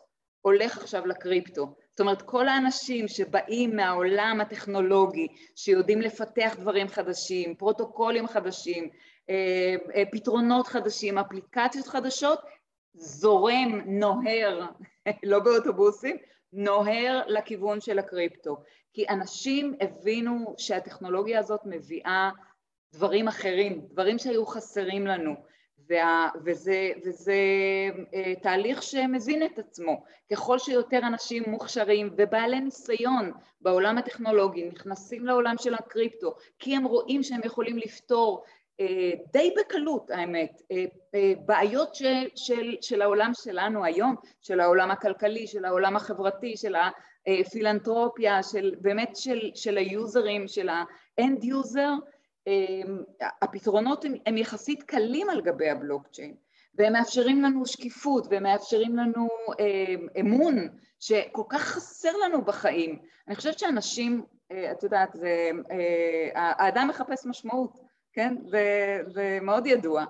[0.41, 1.75] הולך עכשיו לקריפטו.
[1.93, 8.89] זאת אומרת, כל האנשים שבאים מהעולם הטכנולוגי, שיודעים לפתח דברים חדשים, פרוטוקולים חדשים,
[9.29, 12.39] אה, אה, פתרונות חדשים, אפליקציות חדשות,
[12.93, 14.65] זורם, נוהר,
[15.23, 16.17] לא באוטובוסים,
[16.53, 18.57] נוהר לכיוון של הקריפטו.
[18.93, 22.29] כי אנשים הבינו שהטכנולוגיה הזאת מביאה
[22.93, 25.35] דברים אחרים, דברים שהיו חסרים לנו.
[25.89, 27.35] וה, וזה, וזה
[28.13, 30.03] אה, תהליך שמזין את עצמו.
[30.31, 33.31] ככל שיותר אנשים מוכשרים ובעלי ניסיון
[33.61, 38.43] בעולם הטכנולוגי נכנסים לעולם של הקריפטו, כי הם רואים שהם יכולים לפתור
[38.79, 45.47] אה, די בקלות האמת, אה, בעיות של, של, של העולם שלנו היום, של העולם הכלכלי,
[45.47, 46.75] של העולם החברתי, של
[47.27, 51.91] הפילנטרופיה, של באמת של, של ה users, של ה end user,
[53.41, 56.35] הפתרונות הם, הם יחסית קלים על גבי הבלוקצ'יין
[56.75, 59.27] והם מאפשרים לנו שקיפות והם מאפשרים לנו
[59.59, 60.67] אה, אמון
[60.99, 62.99] שכל כך חסר לנו בחיים.
[63.27, 67.79] אני חושבת שאנשים, אה, את יודעת, זה, אה, האדם מחפש משמעות,
[68.13, 68.35] כן?
[68.45, 70.05] זה, זה מאוד ידוע.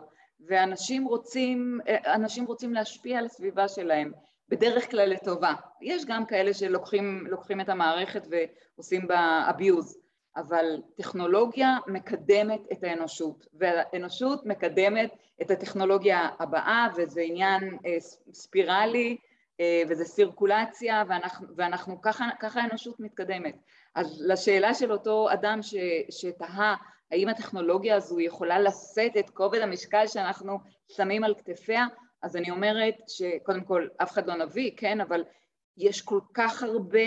[0.47, 4.11] ואנשים רוצים, אה, אנשים להשפיע על הסביבה שלהם,
[4.49, 5.53] בדרך כלל לטובה.
[5.81, 9.97] יש גם כאלה שלוקחים את המערכת ועושים בה abuse,
[10.37, 17.97] אבל טכנולוגיה מקדמת את האנושות, והאנושות מקדמת את הטכנולוגיה הבאה, וזה עניין אה,
[18.33, 19.17] ספירלי,
[19.59, 23.55] אה, וזה סירקולציה, ואנחנו, ואנחנו ככה, ככה האנושות מתקדמת.
[23.95, 25.75] אז לשאלה של אותו אדם ש,
[26.09, 26.75] שתהה
[27.11, 31.85] האם הטכנולוגיה הזו יכולה לשאת את כובד המשקל שאנחנו שמים על כתפיה,
[32.21, 35.23] אז אני אומרת שקודם כל אף אחד לא נביא, כן, אבל
[35.77, 36.99] יש כל כך הרבה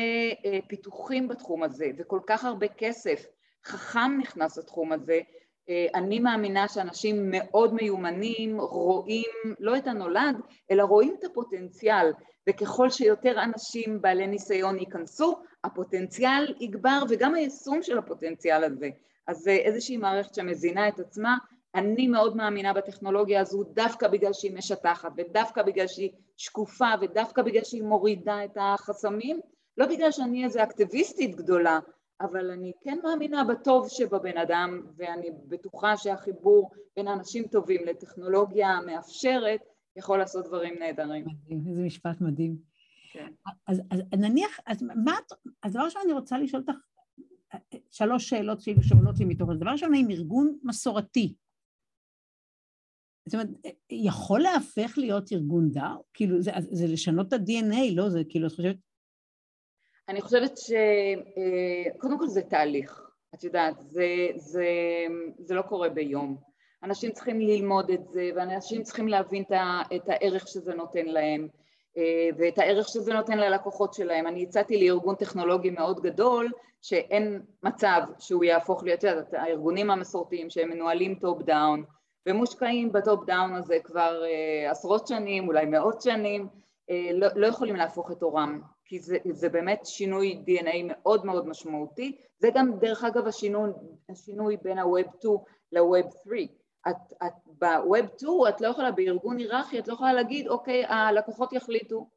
[0.45, 3.27] אה, פיתוחים בתחום הזה וכל כך הרבה כסף.
[3.65, 5.21] חכם נכנס לתחום הזה,
[5.69, 10.37] אה, אני מאמינה שאנשים מאוד מיומנים רואים לא את הנולד,
[10.71, 12.13] אלא רואים את הפוטנציאל,
[12.49, 18.89] וככל שיותר אנשים בעלי ניסיון ייכנסו, הפוטנציאל יגבר וגם היישום של הפוטנציאל הזה.
[19.27, 21.37] אז זה איזושהי מערכת שמזינה את עצמה
[21.77, 27.65] אני מאוד מאמינה בטכנולוגיה הזו דווקא בגלל שהיא משטחת ודווקא בגלל שהיא שקופה ודווקא בגלל
[27.65, 29.41] שהיא מורידה את החסמים,
[29.77, 31.79] לא בגלל שאני איזה אקטיביסטית גדולה,
[32.21, 39.61] אבל אני כן מאמינה בטוב שבבן אדם ואני בטוחה שהחיבור בין אנשים טובים לטכנולוגיה מאפשרת
[39.97, 41.25] יכול לעשות דברים נהדרים.
[41.27, 42.57] מדהים, איזה משפט מדהים.
[43.13, 43.33] כן.
[43.67, 45.17] אז, אז נניח, אז מה,
[45.63, 46.79] אז דבר ראשון אני רוצה לשאול אותך
[47.91, 49.59] שלוש שאלות שעולות לי מתוך זה.
[49.59, 51.35] דבר ראשון, האם ארגון מסורתי
[53.27, 53.49] זאת אומרת,
[53.91, 55.97] יכול להפך להיות ארגון DAO?
[56.15, 58.09] כאילו, זה, זה לשנות את ה-DNA, לא?
[58.09, 58.77] זה כאילו, את חושבת...
[60.09, 64.07] אני חושבת שקודם אה, כל זה תהליך, את יודעת, זה,
[64.37, 64.67] זה,
[65.39, 66.37] זה לא קורה ביום.
[66.83, 69.45] אנשים צריכים ללמוד את זה, ואנשים צריכים להבין
[69.97, 71.49] את הערך שזה נותן להם,
[71.97, 74.27] אה, ואת הערך שזה נותן ללקוחות שלהם.
[74.27, 76.51] אני הצעתי לארגון טכנולוגי מאוד גדול,
[76.83, 81.85] שאין מצב שהוא יהפוך להיות, את יודעת, הארגונים המסורתיים שהם מנוהלים top down,
[82.27, 86.49] ומושקעים ב top down הזה כבר uh, עשרות שנים, אולי מאות שנים,
[87.15, 92.17] לא, לא יכולים להפוך את עורם, כי זה, זה באמת שינוי DNA מאוד מאוד משמעותי,
[92.39, 93.71] זה גם דרך אגב השינוי,
[94.11, 95.35] השינוי בין ה-Web 2
[95.73, 96.41] ל-Web 3.
[96.89, 96.97] את,
[97.27, 102.09] את ב-Web 2 את לא יכולה, בארגון היררכי את לא יכולה להגיד אוקיי הלקוחות יחליטו,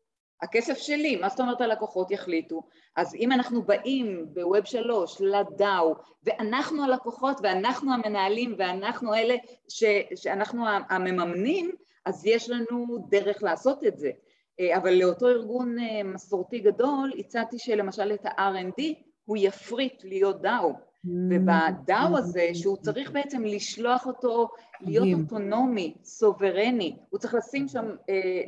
[0.41, 2.61] הכסף שלי, מה זאת אומרת הלקוחות יחליטו?
[2.95, 9.35] אז אם אנחנו באים ב Web שלוש ל DAO ואנחנו הלקוחות ואנחנו המנהלים ואנחנו אלה
[9.69, 9.83] ש,
[10.15, 11.71] שאנחנו המממנים,
[12.05, 14.11] אז יש לנו דרך לעשות את זה.
[14.59, 18.81] אה, אבל לאותו ארגון אה, מסורתי גדול הצעתי שלמשל את ה-R&D
[19.25, 20.73] הוא יפריט להיות דאו.
[21.05, 21.09] Mm.
[21.29, 24.49] ובדאו הזה, שהוא צריך בעצם לשלוח אותו
[24.81, 28.41] להיות אוטונומי, סוברני, הוא צריך לשים שם, אה,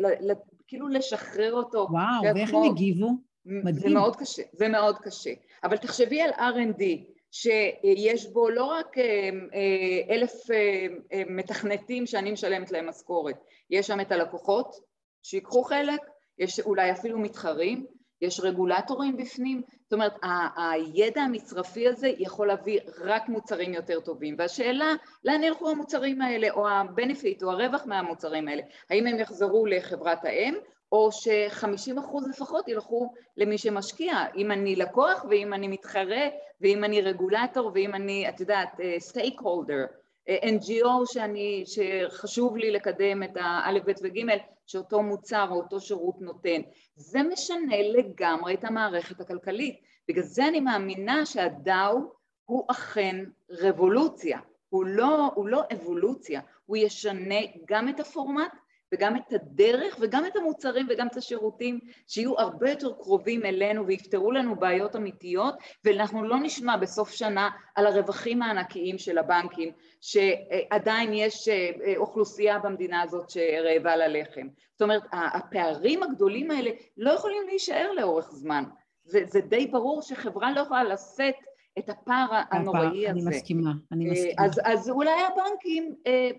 [0.71, 1.87] כאילו לשחרר אותו.
[1.91, 3.09] וואו, ואיך הם הגיבו?
[3.45, 3.81] מדהים.
[3.81, 5.29] זה מאוד קשה, זה מאוד קשה.
[5.63, 6.83] אבל תחשבי על R&D,
[7.31, 13.35] שיש בו לא רק אה, אה, אלף אה, מתכנתים שאני משלמת להם משכורת,
[13.69, 14.75] יש שם את הלקוחות
[15.23, 16.01] שיקחו חלק,
[16.39, 17.85] יש אולי אפילו מתחרים,
[18.21, 20.13] יש רגולטורים בפנים, זאת אומרת
[20.55, 24.35] הידע המצרפי הזה יכול להביא רק מוצרים יותר טובים.
[24.37, 24.93] והשאלה
[25.25, 30.55] לאן ילכו המוצרים האלה או ה-benefit או הרווח מהמוצרים האלה, האם הם יחזרו לחברת האם
[30.91, 36.27] או ש-50% לפחות ילכו למי שמשקיע, אם אני לקוח ואם אני מתחרה
[36.61, 39.85] ואם אני רגולטור ואם אני, את יודעת, סטייק הולדר,
[40.29, 44.37] NGO שאני, שחשוב לי לקדם את האלף, בית וגימל
[44.71, 46.61] שאותו מוצר או אותו שירות נותן.
[46.95, 49.79] זה משנה לגמרי את המערכת הכלכלית.
[50.07, 51.97] בגלל זה אני מאמינה שהדאו
[52.45, 58.51] הוא אכן רבולוציה, הוא לא, הוא לא אבולוציה, הוא ישנה גם את הפורמט
[58.93, 64.31] וגם את הדרך וגם את המוצרים וגם את השירותים שיהיו הרבה יותר קרובים אלינו ויפתרו
[64.31, 69.71] לנו בעיות אמיתיות ואנחנו לא נשמע בסוף שנה על הרווחים הענקיים של הבנקים
[70.01, 74.47] שעדיין יש אה, אוכלוסייה במדינה הזאת שרעבה ללחם.
[74.71, 78.63] זאת אומרת הפערים הגדולים האלה לא יכולים להישאר לאורך זמן.
[79.03, 81.35] זה, זה די ברור שחברה לא יכולה לשאת
[81.79, 83.09] את הפער הנוראי הזה.
[83.09, 84.45] אני מסכימה, אני אה, מסכימה.
[84.45, 86.29] אז, אז אולי הבנקים, אה,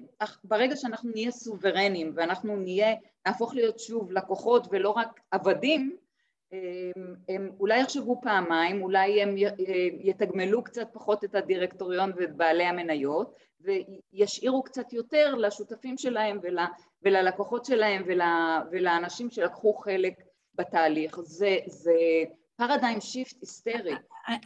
[0.44, 2.94] ברגע שאנחנו נהיה סוברנים ואנחנו נהיה,
[3.26, 5.96] נהפוך להיות שוב לקוחות ולא רק עבדים,
[6.52, 6.58] אה,
[7.28, 9.34] הם אולי יחשבו פעמיים, אולי הם
[10.00, 16.58] יתגמלו קצת פחות את הדירקטוריון ואת בעלי המניות וישאירו קצת יותר לשותפים שלהם ול,
[17.02, 18.20] וללקוחות שלהם ול,
[18.70, 20.14] ולאנשים שלקחו חלק
[20.54, 21.20] בתהליך.
[21.20, 21.94] זה, זה
[22.56, 23.94] paradigm shift היסטרי.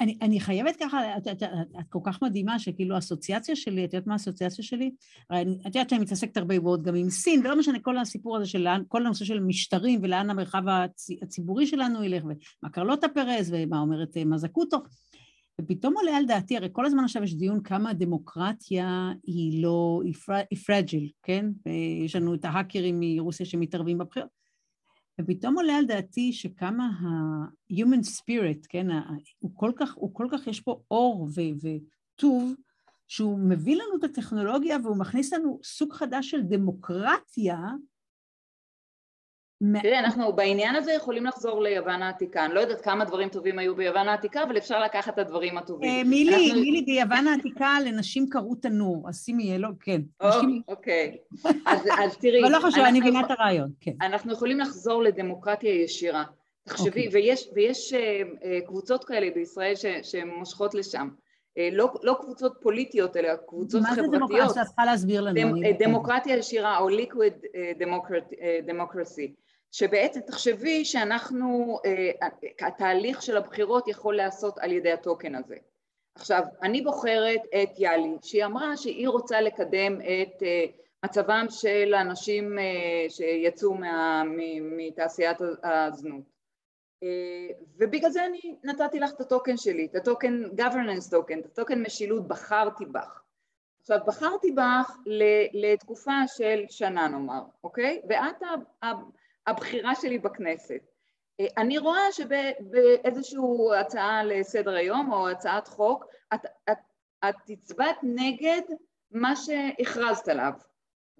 [0.00, 1.48] אני, אני חייבת ככה, את, את, את,
[1.80, 4.90] את כל כך מדהימה, שכאילו האסוציאציה שלי, את יודעת מה האסוציאציה שלי?
[5.32, 8.58] את יודעת שאני מתעסקת הרבה מאוד גם עם סין, ולא משנה כל הסיפור הזה של
[8.58, 13.78] לאן, כל הנושא של משטרים ולאן המרחב הצ, הציבורי שלנו ילך, ומה קרלוטה פרז ומה
[13.78, 14.78] אומרת אה, מזוקטו.
[15.60, 20.02] ופתאום עולה על דעתי, הרי כל הזמן עכשיו יש דיון כמה הדמוקרטיה היא לא,
[20.50, 21.46] היא fragile, כן?
[21.66, 24.45] ויש לנו את ההאקרים מרוסיה שמתערבים בבחירות.
[25.20, 28.86] ופתאום עולה על דעתי שכמה ה-human spirit, כן,
[29.38, 31.28] הוא כל כך, הוא כל כך, יש פה אור
[31.62, 32.54] וטוב,
[33.08, 37.58] שהוא מביא לנו את הטכנולוגיה והוא מכניס לנו סוג חדש של דמוקרטיה,
[39.82, 42.44] תראי, אנחנו בעניין הזה יכולים לחזור ליוון העתיקה.
[42.44, 45.90] אני לא יודעת כמה דברים טובים היו ביוון העתיקה, אבל אפשר לקחת את הדברים הטובים.
[45.90, 50.00] אה, מילי, מילי, ביוון העתיקה לנשים קראו תנור, אז שימי אלו, כן.
[50.68, 51.16] אוקיי.
[51.98, 52.42] אז תראי...
[52.42, 53.92] אבל לא חשוב, אני מבינה את הרעיון, כן.
[54.02, 56.24] אנחנו יכולים לחזור לדמוקרטיה ישירה.
[56.64, 57.08] תחשבי, אוקיי.
[57.54, 61.08] ויש אה, אה, קבוצות כאלה בישראל שמושכות לשם.
[61.72, 64.06] לא, לא קבוצות פוליטיות, אלא קבוצות מה חברתיות.
[64.06, 64.62] מה זה דמוקרטיה?
[64.62, 65.60] את צריכה להסביר לנו.
[65.78, 67.44] דמוקרטיה ישירה או liquid
[68.68, 69.45] democracy.
[69.76, 72.28] שבעצם תחשבי שאנחנו, אה,
[72.66, 75.56] התהליך של הבחירות יכול להיעשות על ידי הטוקן הזה.
[76.14, 80.64] עכשיו, אני בוחרת את יאלי, שהיא אמרה שהיא רוצה לקדם את אה,
[81.04, 82.64] מצבם של האנשים אה,
[83.08, 84.22] שיצאו מה,
[84.62, 86.36] מתעשיית הזנות.
[87.78, 92.28] ובגלל זה אני נתתי לך את הטוקן שלי, את הטוקן governance token, את הטוקן משילות,
[92.28, 93.22] בחרתי בך.
[93.80, 94.96] עכשיו, בחרתי בך
[95.52, 98.00] לתקופה של שנה נאמר, אוקיי?
[98.08, 98.42] ואת
[99.46, 100.80] הבחירה שלי בכנסת.
[101.40, 103.38] אה, אני רואה שבאיזושהי
[103.80, 106.78] הצעה לסדר היום או הצעת חוק, את, את,
[107.28, 108.62] את הצבעת נגד
[109.10, 110.52] מה שהכרזת עליו.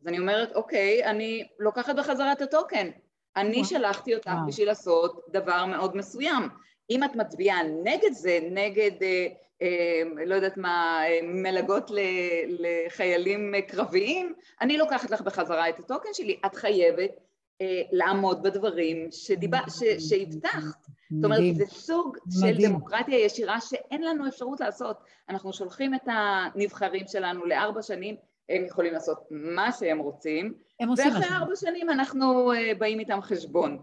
[0.00, 2.90] אז אני אומרת, אוקיי, אני לוקחת בחזרה את הטוקן.
[3.36, 6.48] אני שלחתי אותך בשביל לעשות דבר מאוד מסוים.
[6.90, 9.26] אם את מצביעה נגד זה, נגד, אה,
[9.62, 11.90] אה, לא יודעת מה, אה, מלגות
[12.48, 16.40] לחיילים קרביים, אני לוקחת לך בחזרה את הטוקן שלי.
[16.46, 17.10] את חייבת
[17.92, 19.30] לעמוד בדברים ש,
[19.98, 20.86] שהבטחת.
[21.10, 22.54] זאת אומרת, זה סוג מדהים.
[22.54, 24.96] של דמוקרטיה ישירה שאין לנו אפשרות לעשות.
[25.28, 28.16] אנחנו שולחים את הנבחרים שלנו לארבע שנים,
[28.48, 30.54] הם יכולים לעשות מה שהם רוצים,
[30.96, 33.78] ואחרי ארבע שנים אנחנו אה, באים איתם חשבון.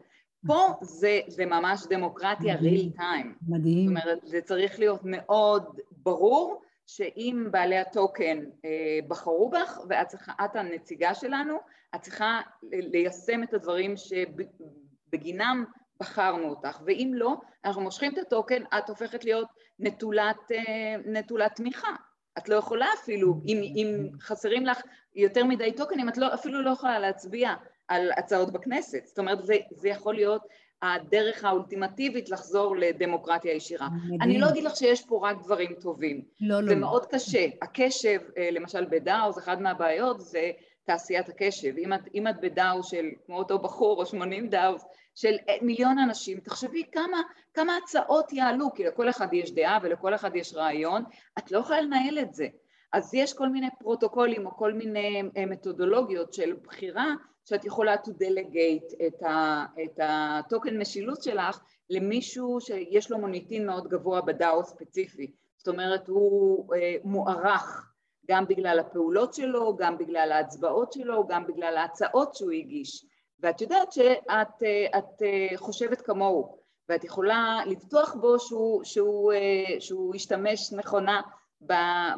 [0.48, 3.28] פה זה, זה ממש דמוקרטיה real time.
[3.48, 3.88] מדהים.
[3.88, 10.14] זאת אומרת, זה צריך להיות מאוד ברור שאם בעלי הטוקן אה, בחרו בך ואת
[10.46, 11.58] את הנציגה שלנו,
[11.96, 15.66] את צריכה ליישם את הדברים שבגינם
[16.00, 19.48] בחרנו אותך, ואם לא, אנחנו מושכים את הטוקן, את הופכת להיות
[19.80, 21.96] נטולת, אה, נטולת תמיכה.
[22.38, 24.82] את לא יכולה אפילו, אם, אם חסרים לך
[25.16, 27.54] יותר מדי טוקנים, את לא, אפילו לא יכולה להצביע
[27.88, 29.06] על הצעות בכנסת.
[29.06, 30.42] זאת אומרת, זה, זה יכול להיות
[30.84, 33.88] הדרך האולטימטיבית לחזור לדמוקרטיה ישירה.
[33.90, 34.22] מדהים.
[34.22, 36.22] אני לא אגיד לך שיש פה רק דברים טובים.
[36.42, 36.68] לא, לא.
[36.68, 37.46] זה מאוד קשה.
[37.62, 40.52] הקשב, אה, למשל בדאו, זה אחת מהבעיות, זה
[40.86, 41.78] תעשיית הקשב.
[41.78, 44.76] אם את, אם את בדאו של, כמו אותו בחור, או 80 דאו,
[45.16, 47.22] של מיליון אנשים, תחשבי כמה,
[47.54, 51.04] כמה הצעות יעלו, כי לכל אחד יש דעה ולכל אחד יש רעיון,
[51.38, 52.48] את לא יכולה לנהל את זה.
[52.94, 57.14] אז יש כל מיני פרוטוקולים או כל מיני אה, מתודולוגיות של בחירה
[57.46, 63.88] שאת יכולה to delegate את, ה, את הטוקן משילות שלך למישהו שיש לו מוניטין מאוד
[63.88, 65.32] גבוה בדאו ספציפי.
[65.58, 67.94] זאת אומרת, הוא אה, מוערך
[68.28, 73.06] גם בגלל הפעולות שלו, גם בגלל ההצבעות שלו, גם בגלל ההצעות שהוא הגיש.
[73.40, 76.58] ואת יודעת שאת אה, את אה, חושבת כמוהו,
[76.90, 81.22] ואת יכולה לבטוח בו שהוא, שהוא, אה, שהוא ישתמש נכונה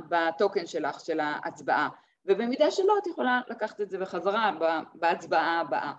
[0.09, 1.89] בטוקן שלך, של ההצבעה.
[2.25, 4.51] ובמידה שלא, את יכולה לקחת את זה בחזרה
[4.93, 5.93] בהצבעה הבאה.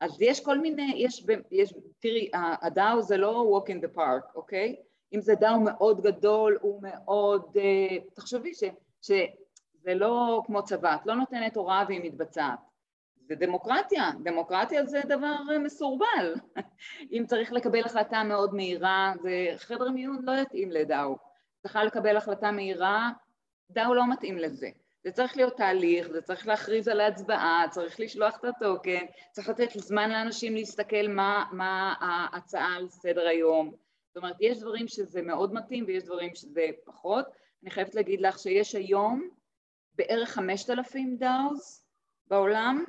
[0.00, 2.30] אז יש כל מיני, יש, יש תראי,
[2.62, 4.76] הדאו זה לא walk in the park, אוקיי?
[5.14, 7.56] אם זה דאו מאוד גדול, הוא מאוד,
[8.14, 8.64] תחשבי ש,
[9.02, 12.58] שזה לא כמו צבא, את לא נותנת הוראה והיא מתבצעת.
[13.28, 16.34] זה דמוקרטיה, דמוקרטיה זה דבר מסורבל.
[17.12, 21.16] אם צריך לקבל החלטה מאוד מהירה, זה חדר מיון לא יתאים לדאו.
[21.62, 23.10] צריכה לקבל החלטה מהירה,
[23.70, 24.68] דאו לא מתאים לזה.
[25.06, 29.70] זה צריך להיות תהליך, זה צריך להכריז על ההצבעה, צריך לשלוח את הטוקן, צריך לתת
[29.74, 33.72] זמן לאנשים להסתכל מה, מה ההצעה על סדר היום.
[34.08, 37.26] זאת אומרת, יש דברים שזה מאוד מתאים ויש דברים שזה פחות.
[37.62, 39.28] אני חייבת להגיד לך שיש היום
[39.94, 41.86] בערך 5,000 DAOs
[42.26, 42.84] בעולם,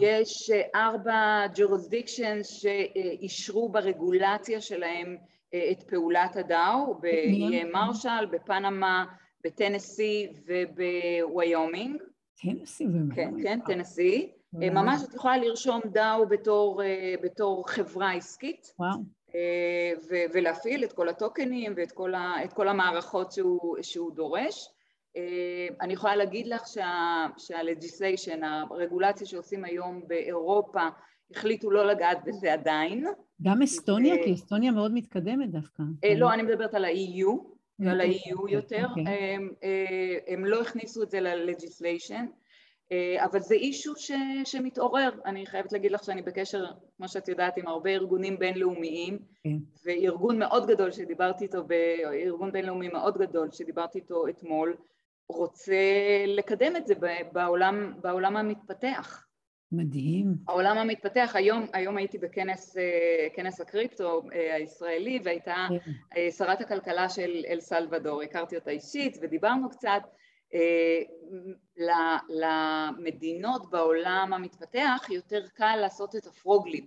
[0.00, 5.16] יש ארבע jurisdictions שאישרו ברגולציה שלהם
[5.54, 9.04] אה, את פעולת ה DAO, באיי מרשל, בפנמה,
[9.44, 12.02] בטנסי ובוויומינג.
[12.42, 13.14] טנסי ומה?
[13.14, 14.32] כן, כן, טנסי.
[14.62, 16.82] אה, ממש את יכולה לרשום DAO בתור,
[17.22, 18.74] בתור חברה עסקית.
[18.78, 18.98] וואו.
[20.34, 24.68] ולהפעיל את כל הטוקנים ואת כל, ה, כל המערכות שהוא, שהוא דורש.
[25.16, 26.66] אה, אני יכולה להגיד לך
[27.36, 30.88] שה-legislation, הרגולציה שעושים היום באירופה,
[31.30, 33.06] החליטו לא לגעת בזה עדיין.
[33.42, 34.14] גם אסטוניה?
[34.24, 35.82] כי אסטוניה מאוד מתקדמת דווקא.
[36.04, 38.86] אה, לא, אני מדברת על ה-EU, על ה-EU אוקיי, יותר.
[38.88, 39.04] אוקיי.
[39.62, 42.24] אה, הם לא הכניסו את זה ל-legislation,
[43.24, 43.92] אבל זה אישו
[44.44, 45.10] שמתעורר.
[45.26, 46.64] אני חייבת להגיד לך שאני בקשר,
[46.96, 49.56] כמו שאת יודעת, עם הרבה ארגונים בינלאומיים, כן.
[49.84, 51.58] וארגון מאוד גדול שדיברתי איתו,
[52.24, 54.76] ארגון בינלאומי מאוד גדול שדיברתי איתו אתמול,
[55.28, 55.76] רוצה
[56.26, 56.94] לקדם את זה
[57.32, 59.23] בעולם, בעולם המתפתח.
[59.76, 60.34] מדהים.
[60.48, 65.90] העולם המתפתח, היום, היום הייתי בכנס אה, כנס הקריפטו אה, הישראלי והייתה כן.
[66.16, 70.02] אה, שרת הכלכלה של אל סלוודור, הכרתי אותה אישית ודיברנו קצת.
[72.28, 76.84] למדינות בעולם המתפתח יותר קל לעשות את הפרוגליפ,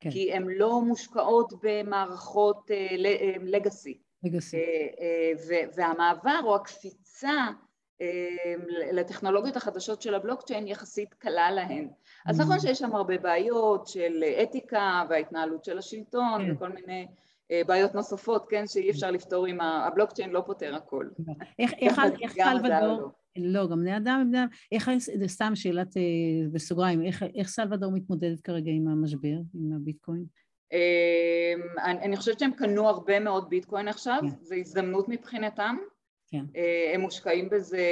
[0.00, 0.10] כן.
[0.10, 2.70] כי הן לא מושקעות במערכות
[3.42, 3.98] לגאסי.
[4.22, 4.56] לגאסי.
[5.76, 7.46] והמעבר או הקפיצה
[8.92, 11.88] לטכנולוגיות החדשות של הבלוקצ'יין יחסית קלה להן.
[12.26, 12.60] אז נכון.
[12.60, 16.52] שיש שם הרבה בעיות של אתיקה וההתנהלות של השלטון כן.
[16.52, 17.06] וכל מיני
[17.50, 21.08] אה, בעיות נוספות, כן, שאי אפשר לפתור עם הבלוקצ'יין, לא פותר הכל.
[21.58, 21.72] איך
[22.32, 26.02] סלוודור, לא, גם בני אדם, בני אדם, איך, זה סתם שאלת אה,
[26.52, 27.02] בסוגריים,
[27.34, 30.24] איך סלוודור מתמודדת כרגע עם המשבר, עם הביטקוין?
[30.72, 34.28] אמ, אני חושבת שהם קנו הרבה מאוד ביטקוין עכשיו, כן.
[34.42, 35.76] זו הזדמנות מבחינתם.
[36.30, 36.44] כן.
[36.56, 37.82] אה, הם מושקעים בזה,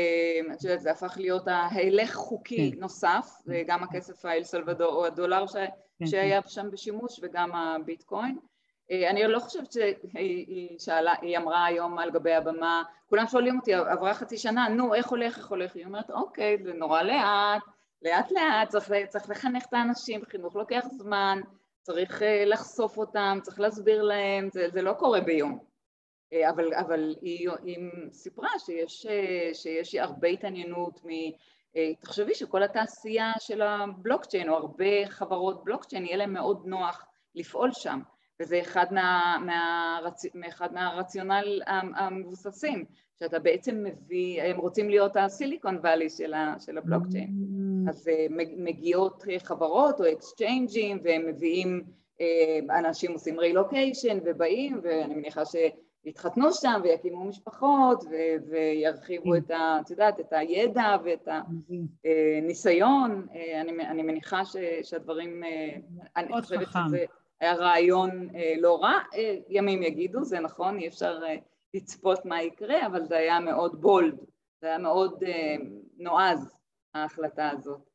[0.53, 2.81] את יודעת, זה הפך להיות ההילך חוקי כן.
[2.81, 3.31] נוסף,
[3.67, 5.57] גם הכסף האל סלבדור או הדולר ש...
[5.99, 6.49] כן, שהיה כן.
[6.49, 8.39] שם בשימוש וגם הביטקוין.
[8.91, 13.75] אה, אני לא חושבת שהיא שאלה, היא אמרה היום על גבי הבמה, כולם שואלים אותי,
[13.75, 15.77] עברה חצי שנה, נו, איך הולך, איך הולך?
[15.77, 17.63] היא אומרת, אוקיי, זה נורא לאט,
[18.03, 21.41] לאט לאט, צריך, צריך לחנך את האנשים, חינוך לוקח זמן,
[21.83, 25.74] צריך אה, לחשוף אותם, צריך להסביר להם, זה, זה לא קורה ביום.
[26.33, 27.79] אה, אבל, אבל היא, היא
[28.13, 31.09] סיפרה שיש, אה, שיש הרבה התעניינות מ...
[31.77, 37.05] אה, תחשבי שכל התעשייה של הבלוקצ'יין או הרבה חברות בלוקצ'יין יהיה להם מאוד נוח
[37.35, 38.01] לפעול שם
[38.41, 40.23] וזה אחד, מה, מהרצ...
[40.49, 41.63] אחד מהרציונל
[41.97, 42.85] המבוססים
[43.19, 46.55] שאתה בעצם מביא, הם רוצים להיות הסיליקון ואלי של, ה...
[46.59, 47.91] של הבלוקצ'יין mm.
[47.91, 48.11] אז
[48.57, 51.85] מגיעות חברות או אקסצ'יינג'ים והם מביאים
[52.79, 55.45] אנשים עושים רילוקיישן ובאים, ואני מניחה
[56.05, 58.05] שיתחתנו שם ויקימו משפחות
[58.51, 59.37] וירחיבו כן.
[59.37, 61.29] את, ה, את יודעת, את הידע ואת
[62.05, 63.27] הניסיון.
[63.61, 65.43] אני, אני מניחה ש, שהדברים,
[66.17, 67.05] אני חושבת שזה
[67.41, 68.29] היה רעיון
[68.59, 68.99] לא רע,
[69.49, 71.19] ימים יגידו, זה נכון, אי אפשר
[71.75, 74.19] לצפות מה יקרה, אבל זה היה מאוד בולד,
[74.61, 75.25] זה היה מאוד
[75.99, 76.57] נועז,
[76.95, 77.94] ההחלטה הזאת.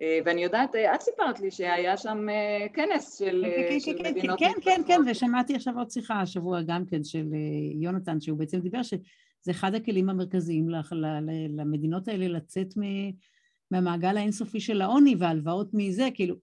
[0.00, 3.98] אה, ואני יודעת, אה, את סיפרת לי שהיה שם אה, כנס של, כן, כן, של
[3.98, 4.38] כן, מדינות...
[4.38, 7.26] כן, כן, כן, ושמעתי עכשיו עוד שיחה השבוע גם כן של
[7.80, 10.68] יונתן, שהוא בעצם דיבר שזה אחד הכלים המרכזיים
[11.48, 12.74] למדינות האלה לצאת
[13.70, 16.36] מהמעגל האינסופי של העוני וההלוואות מזה, כאילו...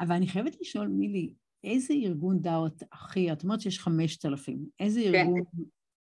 [0.00, 1.32] אבל אני חייבת לשאול, מילי,
[1.64, 5.62] איזה ארגון דאו את הכי, את אומרת שיש חמשת אלפים, איזה ארגון, כן.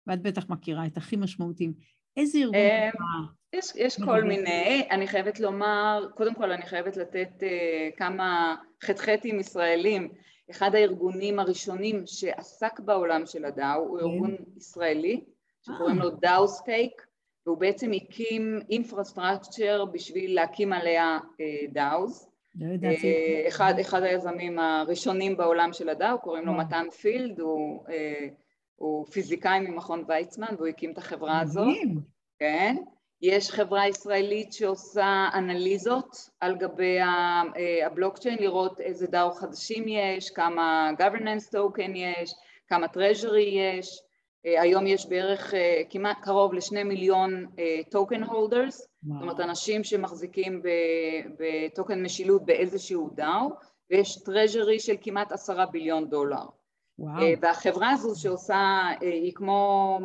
[0.06, 1.74] ואת בטח מכירה את הכי משמעותיים,
[2.16, 7.96] איזה ארגון יש, יש כל מיני, אני חייבת לומר, קודם כל אני חייבת לתת uh,
[7.96, 10.08] כמה חטחטים ישראלים.
[10.50, 14.04] אחד הארגונים הראשונים שעסק בעולם של הדאו הוא כן.
[14.04, 15.20] ארגון ישראלי
[15.66, 17.06] שקוראים לו DAOstack
[17.46, 21.18] והוא בעצם הקים infrastructure בשביל להקים עליה
[21.72, 22.28] DAOs.
[22.60, 22.88] לא
[23.48, 27.84] אחד, אחד היזמים הראשונים בעולם של ה DAO, קוראים לו מתן פילד, הוא,
[28.76, 31.68] הוא פיזיקאי ממכון ויצמן והוא הקים את החברה הזאת.
[32.38, 32.76] כן.
[33.22, 37.42] יש חברה ישראלית שעושה אנליזות על גבי אה,
[37.86, 42.34] הבלוקצ'יין, לראות איזה DAO חדשים יש, כמה governance token יש,
[42.68, 43.48] כמה treasury
[43.78, 44.00] יש,
[44.46, 47.46] אה, היום יש בערך אה, כמעט קרוב לשני מיליון
[47.94, 50.62] token holders, זאת אומרת אנשים שמחזיקים
[51.38, 53.50] בטוקן משילות באיזשהו דאו,
[53.90, 56.44] ויש treasury של כמעט עשרה ביליון דולר.
[57.02, 57.22] וואו.
[57.40, 59.98] והחברה הזו שעושה, היא כמו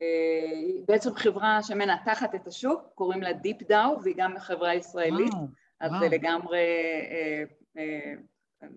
[0.00, 5.34] היא אה, בעצם חברה שמנתחת את השוק, קוראים לה דיפ דאו, והיא גם חברה ישראלית,
[5.34, 5.46] וואו,
[5.80, 6.00] אז וואו.
[6.00, 6.66] זה לגמרי
[7.10, 7.44] אה,
[7.78, 8.14] אה,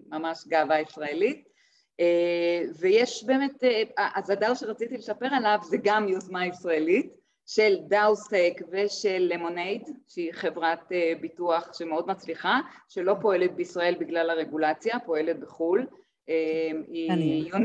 [0.07, 1.47] ממש גאווה ישראלית.
[2.79, 3.63] ויש באמת,
[3.97, 7.13] אז הדאו שרציתי לספר עליו זה גם יוזמה ישראלית
[7.45, 12.59] של דאו סטייק ושל למונייד, שהיא חברת ביטוח שמאוד מצליחה,
[12.89, 15.87] שלא פועלת בישראל בגלל הרגולציה, פועלת בחו"ל.
[16.29, 16.83] אמ,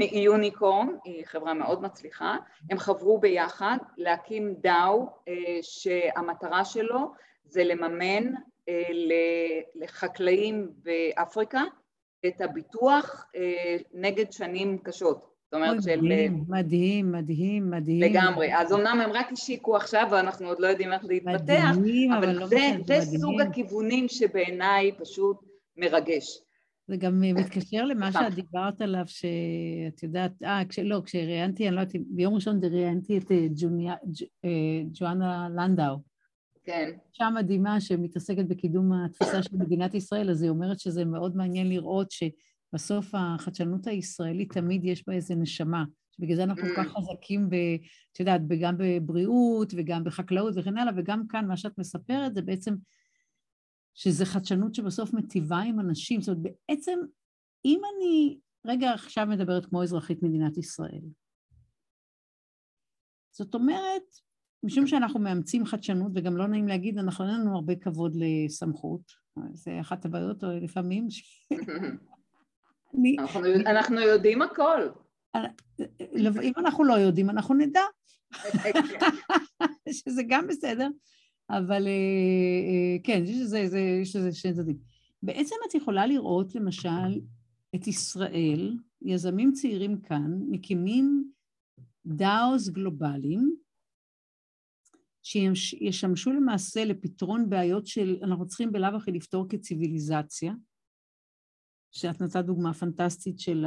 [0.00, 2.36] היא יוניקורן, היא חברה מאוד מצליחה,
[2.70, 7.12] הם חברו ביחד להקים דאו אה, שהמטרה שלו
[7.44, 8.32] זה לממן
[8.68, 8.82] אה,
[9.74, 11.62] לחקלאים באפריקה
[12.26, 15.32] את הביטוח אה, נגד שנים קשות.
[15.44, 16.00] זאת אומרת של...
[16.00, 18.00] מדהים, מדהים, מדהים, מדהים.
[18.00, 18.56] לגמרי.
[18.56, 21.64] אז אמנם הם רק השיקו עכשיו ואנחנו עוד לא יודעים איך זה יתפתח,
[22.18, 25.36] אבל לא זה סוג הכיוונים שבעיניי פשוט
[25.76, 26.42] מרגש.
[26.92, 31.80] זה גם מתקשר למה שאת דיברת עליו, שאת יודעת, אה, כש, לא, כשראיינתי, אני לא
[31.80, 33.94] יודעת, ביום ראשון ראיינתי את אה, ג'וניה,
[34.44, 35.96] אה, ג'ואנה לנדאו.
[36.64, 36.90] כן.
[37.12, 42.10] אישה מדהימה שמתעסקת בקידום התפיסה של מדינת ישראל, אז היא אומרת שזה מאוד מעניין לראות
[42.10, 45.84] שבסוף החדשנות הישראלית תמיד יש בה איזה נשמה.
[46.16, 47.00] שבגלל זה אנחנו כל כך mm.
[47.00, 47.54] חזקים, ב,
[48.12, 52.74] את יודעת, גם בבריאות וגם בחקלאות וכן הלאה, וגם כאן מה שאת מספרת זה בעצם
[53.94, 56.20] שזה חדשנות שבסוף מטיבה עם אנשים.
[56.20, 56.98] זאת אומרת, בעצם,
[57.64, 61.02] אם אני רגע עכשיו מדברת כמו אזרחית מדינת ישראל,
[63.32, 64.02] זאת אומרת,
[64.64, 69.12] משום שאנחנו מאמצים חדשנות, וגם לא נעים להגיד, אנחנו אין לנו הרבה כבוד לסמכות,
[69.52, 71.10] זה אחת הבעיות לפעמים.
[71.10, 71.48] ש...
[72.94, 73.16] אני...
[73.18, 74.88] אנחנו, אנחנו יודעים הכל.
[76.42, 77.82] אם אנחנו לא יודעים, אנחנו נדע.
[79.92, 80.88] שזה גם בסדר,
[81.50, 81.92] אבל אה,
[82.68, 83.22] אה, כן,
[84.02, 84.78] יש לזה שני צדדים.
[85.22, 87.20] בעצם את יכולה לראות למשל
[87.74, 91.32] את ישראל, יזמים צעירים כאן, מקימים
[92.06, 93.56] דאוס גלובליים,
[95.22, 100.52] שישמשו למעשה לפתרון בעיות של, אנחנו צריכים בלאו הכי לפתור כציוויליזציה,
[101.90, 103.64] שאת נתת דוגמה פנטסטית של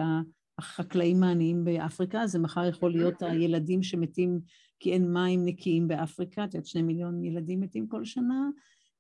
[0.58, 4.40] החקלאים העניים באפריקה, זה מחר יכול להיות הילדים שמתים
[4.80, 8.50] כי אין מים נקיים באפריקה, את יודעת, שני מיליון ילדים מתים כל שנה,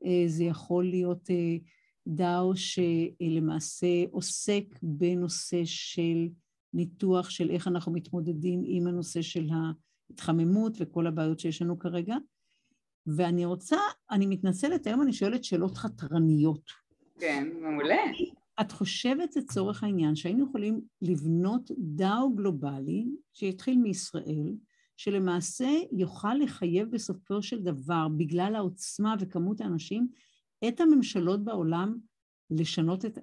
[0.06, 1.58] אה, זה יכול להיות אה,
[2.08, 6.28] דאו שלמעשה עוסק בנושא של
[6.74, 9.48] ניתוח של איך אנחנו מתמודדים עם הנושא של
[10.10, 12.16] ההתחממות וכל הבעיות שיש לנו כרגע.
[13.08, 13.78] ואני רוצה,
[14.12, 16.72] אני מתנצלת, היום אני שואלת שאלות חתרניות.
[17.20, 18.04] כן, מעולה.
[18.62, 24.54] את חושבת לצורך העניין שהיינו יכולים לבנות דאו גלובלי שיתחיל מישראל,
[24.98, 30.08] שלמעשה יוכל לחייב בסופו של דבר, בגלל העוצמה וכמות האנשים,
[30.68, 31.98] את הממשלות בעולם
[32.50, 33.18] לשנות את...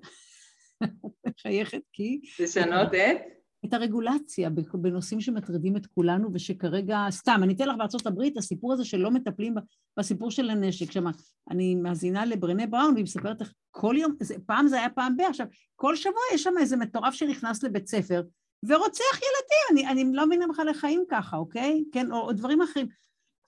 [1.27, 2.21] מחייכת כי...
[2.41, 3.42] לשנות את?
[3.65, 8.85] את הרגולציה בנושאים שמטרידים את כולנו ושכרגע, סתם, אני אתן לך בארצות הברית, הסיפור הזה
[8.85, 9.55] שלא מטפלים
[9.97, 11.11] בסיפור של הנשק, שמה,
[11.51, 15.21] אני מאזינה לברנה בראון והיא מספרת איך כל יום, זה, פעם זה היה פעם ב,
[15.21, 15.47] עכשיו,
[15.77, 18.23] כל שבוע יש שם איזה מטורף שנכנס לבית ספר
[18.63, 21.85] ורוצח ילדים, אני, אני לא מבינה בכלל איך חיים ככה, אוקיי?
[21.93, 22.87] כן, או, או דברים אחרים.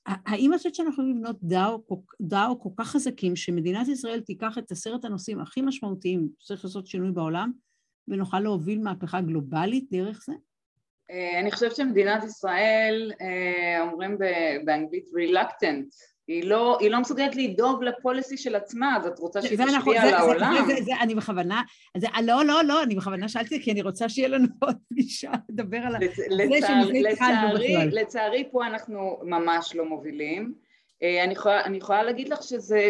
[0.07, 1.83] האם את חושבת שאנחנו יכולים לבנות דאו,
[2.21, 7.13] דאו כל כך חזקים שמדינת ישראל תיקח את עשרת הנושאים הכי משמעותיים שצריך לעשות שינוי
[7.13, 7.53] בעולם
[8.09, 10.33] ונוכל להוביל מהפכה גלובלית דרך זה?
[11.11, 14.19] אה, אני חושבת שמדינת ישראל, אה, אומרים
[14.65, 19.59] באנגלית reluctant, היא לא, היא לא מסוגלת לדאוג לפוליסי של עצמה, אז את רוצה שהיא
[19.59, 20.55] תשפיע על העולם?
[20.67, 21.63] זה, זה, זה, אני בכוונה,
[21.97, 25.79] זה, לא, לא, לא, אני בכוונה שאלתי, כי אני רוצה שיהיה לנו עוד פגישה לדבר
[25.79, 27.89] על לצ, זה שמזה התחלנו בכלל.
[27.93, 30.55] לצערי פה אנחנו ממש לא מובילים.
[31.03, 32.89] אה, אני יכולה, אני יכולה להגיד לך שזה,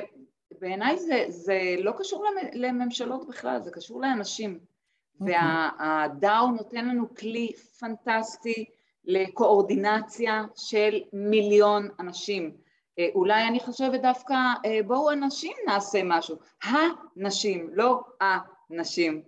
[0.60, 4.73] בעיניי זה, זה לא קשור לממשלות בכלל, זה קשור לאנשים.
[5.20, 5.36] אוקיי.
[5.36, 8.64] והדאו נותן לנו כלי פנטסטי
[9.04, 12.56] לקואורדינציה של מיליון אנשים.
[12.98, 14.34] אה, אולי אני חושבת דווקא
[14.64, 19.22] אה, בואו הנשים נעשה משהו, הנשים, לא הנשים.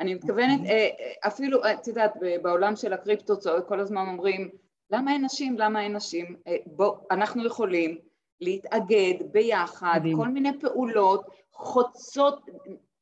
[0.00, 0.72] אני מתכוונת, אוקיי.
[0.72, 2.12] אה, אפילו, את יודעת,
[2.42, 3.34] בעולם של הקריפטו
[3.68, 4.50] כל הזמן אומרים,
[4.90, 5.58] למה אין נשים?
[5.58, 6.36] למה אין נשים?
[6.66, 7.98] בואו, אנחנו יכולים
[8.40, 10.00] להתאגד ביחד.
[10.16, 12.46] כל מיני פעולות חוצות,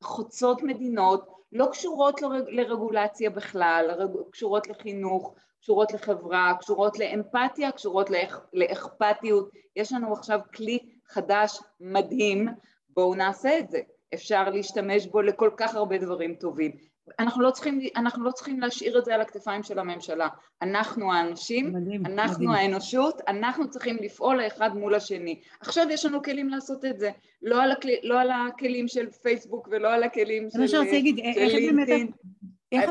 [0.03, 8.41] חוצות מדינות, לא קשורות לרגולציה בכלל, קשורות לחינוך, קשורות לחברה, קשורות לאמפתיה, קשורות לאכ...
[8.53, 9.51] לאכפתיות.
[9.77, 10.79] יש לנו עכשיו כלי
[11.09, 12.49] חדש מדהים,
[12.89, 13.81] בואו נעשה את זה.
[14.15, 16.88] אפשר להשתמש בו לכל כך הרבה דברים טובים.
[17.19, 20.29] אנחנו לא צריכים, אנחנו לא צריכים להשאיר את זה על הכתפיים של הממשלה.
[20.63, 22.51] אנחנו האנשים, מדהים, אנחנו מדהים.
[22.51, 25.41] האנושות, אנחנו צריכים לפעול האחד מול השני.
[25.61, 27.11] עכשיו יש לנו כלים לעשות את זה,
[27.43, 30.83] לא על, הכלי, לא על הכלים של פייסבוק ולא על הכלים של, של
[31.37, 32.11] לינקדאין.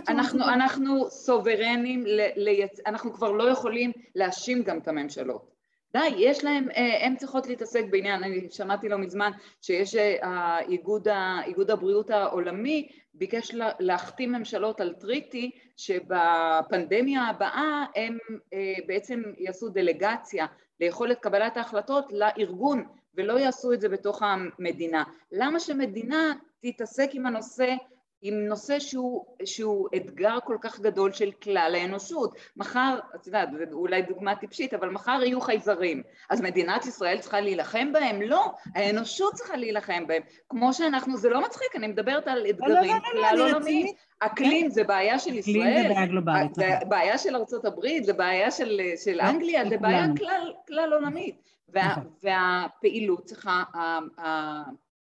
[0.07, 2.03] אנחנו, אנחנו סוברנים,
[2.35, 2.79] לייצ...
[2.85, 5.56] אנחנו כבר לא יכולים להאשים גם את הממשלות.
[5.93, 9.31] די, יש להם, אה, הן צריכות להתעסק בעניין, אני שמעתי לא מזמן
[9.61, 11.07] שיש אה, איגוד,
[11.45, 18.17] איגוד הבריאות העולמי ביקש להחתים ממשלות על טריטי שבפנדמיה הבאה הם
[18.53, 20.45] אה, בעצם יעשו דלגציה
[20.79, 22.83] ליכולת קבלת ההחלטות לארגון
[23.15, 25.03] ולא יעשו את זה בתוך המדינה.
[25.31, 27.75] למה שמדינה תתעסק עם הנושא
[28.21, 32.37] עם נושא שהוא, שהוא אתגר כל כך גדול של כלל האנושות.
[32.57, 36.03] מחר, את יודעת, זו אולי דוגמה טיפשית, אבל מחר יהיו חייזרים.
[36.29, 38.21] אז מדינת ישראל צריכה להילחם בהם?
[38.21, 40.21] לא, האנושות צריכה להילחם בהם.
[40.49, 43.87] כמו שאנחנו, זה לא מצחיק, אני מדברת על אתגרים כלל עולמיים.
[44.19, 46.55] אקלים זה בעיה של ישראל, אקלים זה בעיה גלובלית.
[46.55, 46.89] זה נכון.
[46.89, 51.35] בעיה של ארצות הברית, זה בעיה של, של אנגליה, זה בעיה כלל, כלל עולמית.
[51.69, 52.03] וה, נכון.
[52.23, 53.63] והפעילות צריכה,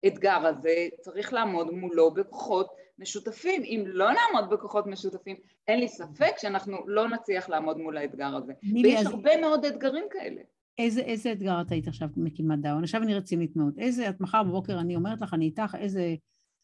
[0.03, 3.63] האתגר הזה צריך לעמוד מולו בכוחות משותפים.
[3.63, 5.35] אם לא נעמוד בכוחות משותפים,
[5.67, 8.53] אין לי ספק שאנחנו לא נצליח לעמוד מול האתגר הזה.
[8.83, 9.05] ויש אז...
[9.05, 10.41] הרבה מאוד אתגרים כאלה.
[10.77, 12.83] איזה, איזה אתגר את היית עכשיו מקימת DAO?
[12.83, 13.79] עכשיו אני רצינית מאוד.
[13.79, 16.15] איזה, את מחר בבוקר, אני אומרת לך, אני איתך, איזה,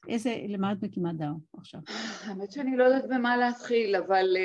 [0.08, 1.80] איזה, למה את מקימת DAO עכשיו?
[2.24, 4.38] האמת שאני לא יודעת במה להתחיל, אבל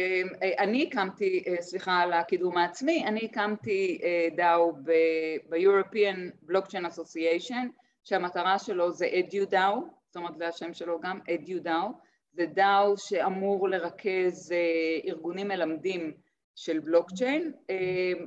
[0.43, 7.67] אה, אני הקמתי, אה, סליחה על הקידום העצמי, אני הקמתי אה, DAO ב-European Blockchain Association,
[8.05, 11.93] שהמטרה שלו זה EduDAO, זאת אומרת זה השם שלו גם, EduDAO,
[12.33, 16.13] זה DAO שאמור לרכז אה, ארגונים מלמדים
[16.57, 17.77] של בלוקצ'יין, אה,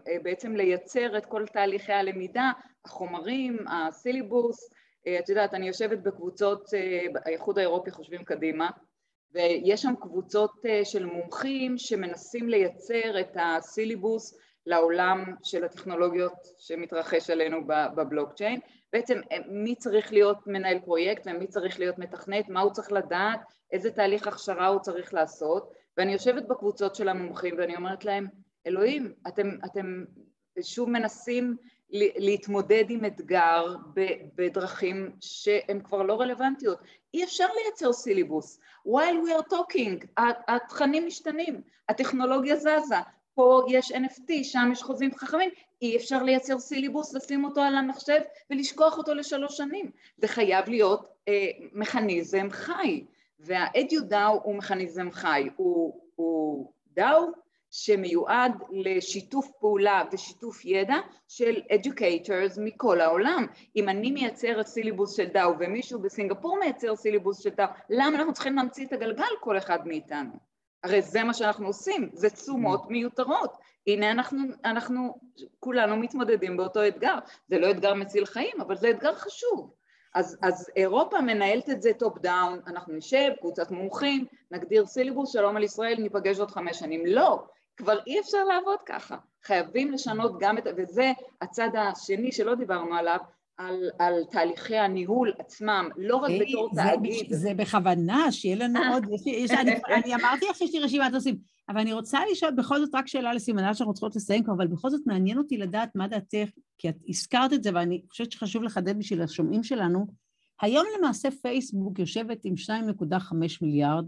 [0.08, 2.52] אה, בעצם לייצר את כל תהליכי הלמידה,
[2.86, 4.70] החומרים, הסילבוס,
[5.20, 6.70] את יודעת, אני יושבת בקבוצות,
[7.26, 8.70] האיחוד האירופי חושבים קדימה,
[9.32, 10.52] ויש שם קבוצות
[10.84, 18.60] של מומחים שמנסים לייצר את הסילבוס לעולם של הטכנולוגיות שמתרחש עלינו בבלוקצ'יין,
[18.94, 23.40] בעצם אה, מי צריך להיות מנהל פרויקט ומי צריך להיות מתכנת, מה הוא צריך לדעת,
[23.72, 28.28] איזה תהליך הכשרה הוא צריך לעשות, ואני יושבת בקבוצות של המומחים ואני אומרת להם,
[28.68, 30.04] אלוהים, אתם, אתם
[30.62, 31.58] שוב מנסים
[31.90, 33.76] להתמודד עם אתגר
[34.36, 36.80] בדרכים שהן כבר לא רלוונטיות.
[37.14, 38.60] אי אפשר לייצר סילבוס.
[38.88, 42.96] while we are talking, התכנים משתנים, הטכנולוגיה זזה,
[43.36, 45.50] פה יש NFT, שם יש חוזים חכמים,
[45.82, 48.20] אי אפשר לייצר סילבוס, לשים אותו על המחשב
[48.50, 49.92] ולשכוח אותו לשלוש שנים.
[50.18, 53.04] זה חייב להיות אה, מכניזם חי,
[53.40, 60.96] וה-EduDAO הוא מכניזם חי, הוא, הוא DAO שמיועד לשיתוף פעולה ושיתוף ידע
[61.28, 63.46] של educators מכל העולם.
[63.76, 68.56] אם אני מייצרת סילבוס של דאו ומישהו בסינגפור מייצר סילבוס של דאו, למה אנחנו צריכים
[68.56, 70.55] להמציא את הגלגל כל אחד מאיתנו?
[70.86, 73.58] הרי זה מה שאנחנו עושים, זה תשומות מיותרות.
[73.88, 75.20] הנה אנחנו, אנחנו
[75.60, 77.16] כולנו מתמודדים באותו אתגר.
[77.48, 79.74] זה לא אתגר מציל חיים, אבל זה אתגר חשוב.
[80.16, 85.58] אז, אז אירופה מנהלת את זה top down, אנחנו נשב, קבוצת מומחים, נגדיר סילבוס, שלום
[85.58, 87.06] על ישראל, ניפגש עוד חמש שנים.
[87.06, 87.44] לא,
[87.78, 89.18] כבר אי אפשר לעבוד ככה.
[89.44, 91.12] חייבים לשנות גם את, וזה
[91.42, 93.20] הצד השני שלא דיברנו עליו,
[93.58, 97.34] על, על תהליכי הניהול עצמם, לא רק בתור זה, תאגיד.
[97.34, 99.72] זה בכוונה, שיהיה לנו עוד, יש, יש, אני,
[100.04, 101.38] אני אמרתי לך שיש לי רשימת נושאים,
[101.70, 104.90] אבל אני רוצה לשאול בכל זאת רק שאלה לסימנה שאנחנו צריכות לסיים כבר, אבל בכל
[104.90, 109.00] זאת מעניין אותי לדעת מה דעתך, כי את הזכרת את זה ואני חושבת שחשוב לחדד
[109.00, 110.08] בשביל השומעים שלנו.
[110.62, 114.06] היום למעשה פייסבוק יושבת עם 2.5 מיליארד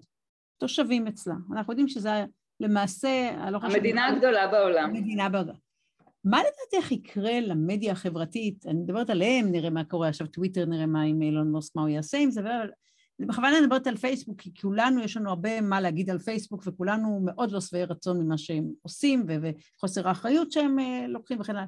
[0.57, 1.35] תושבים אצלה.
[1.53, 2.25] אנחנו יודעים שזה
[2.59, 3.31] למעשה...
[3.51, 4.83] לא המדינה הגדולה בעולם.
[4.83, 5.66] המדינה בעולם.
[6.29, 8.65] מה לדעתך יקרה למדיה החברתית?
[8.65, 11.89] אני מדברת עליהם, נראה מה קורה עכשיו, טוויטר, נראה מה עם אילון מוסק, מה הוא
[11.89, 12.69] יעשה עם זה, אבל
[13.19, 17.19] בכוונה אני מדברת על פייסבוק, כי כולנו, יש לנו הרבה מה להגיד על פייסבוק, וכולנו
[17.25, 21.65] מאוד לא שבעי רצון ממה שהם עושים, וחוסר האחריות שהם אה, לוקחים וכן הלאה.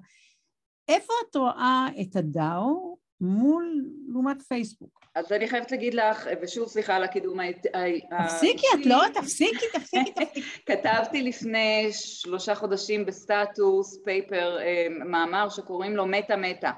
[0.88, 5.00] איפה את רואה את הדאו מול, לעומת פייסבוק?
[5.16, 8.08] אז אני חייבת להגיד לך, ושוב סליחה על הקידום האישי.
[8.24, 10.42] תפסיקי, את לא, תפסיקי, תפסיקי, תפסיקי.
[10.68, 16.72] כתבתי לפני שלושה חודשים בסטטוס, פייפר, אה, מאמר שקוראים לו מטה מטה.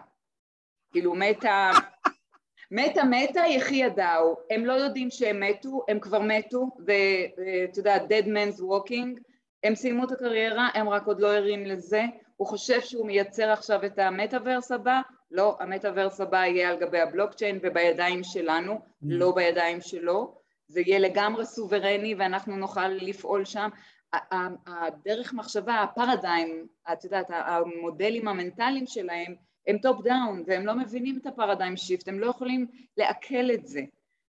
[0.92, 1.72] כאילו מטה...
[2.74, 8.26] מתה מתה יחי הדאו, הם לא יודעים שהם מתו, הם כבר מתו, ואתה יודע, dead
[8.26, 9.20] man's walking,
[9.64, 12.04] הם סיימו את הקריירה, הם רק עוד לא ערים לזה,
[12.38, 15.02] הוא חושב שהוא מייצר עכשיו את המטאוורס הבא,
[15.32, 18.80] לא, המטאוורס הבא יהיה על גבי הבלוקצ'יין ובידיים שלנו, mm.
[19.02, 20.36] לא בידיים שלו,
[20.68, 23.70] זה יהיה לגמרי סוברני ואנחנו נוכל לפעול שם.
[24.68, 29.36] הדרך מחשבה, הפרדיים, את יודעת, המודלים המנטליים שלהם
[29.68, 32.68] הם top down והם לא מבינים את ה paradigm shift, הם לא יכולים
[32.98, 33.82] לעכל את זה.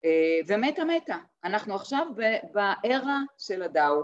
[0.05, 2.07] אה, ומטה מטה, אנחנו עכשיו
[2.53, 4.03] ב era של ה DAO,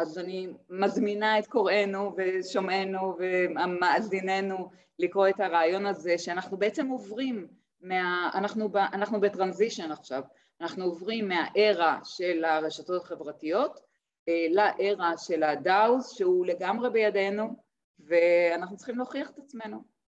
[0.00, 7.46] אז אני מזמינה את קוראינו ושומעינו ומאזיננו לקרוא את הרעיון הזה שאנחנו בעצם עוברים,
[7.80, 10.22] מה, אנחנו, ב, אנחנו ב transition עכשיו,
[10.60, 13.80] אנחנו עוברים מה era של הרשתות החברתיות
[14.28, 17.56] אה, לארה של הדאוס שהוא לגמרי בידינו
[17.98, 19.99] ואנחנו צריכים להוכיח את עצמנו.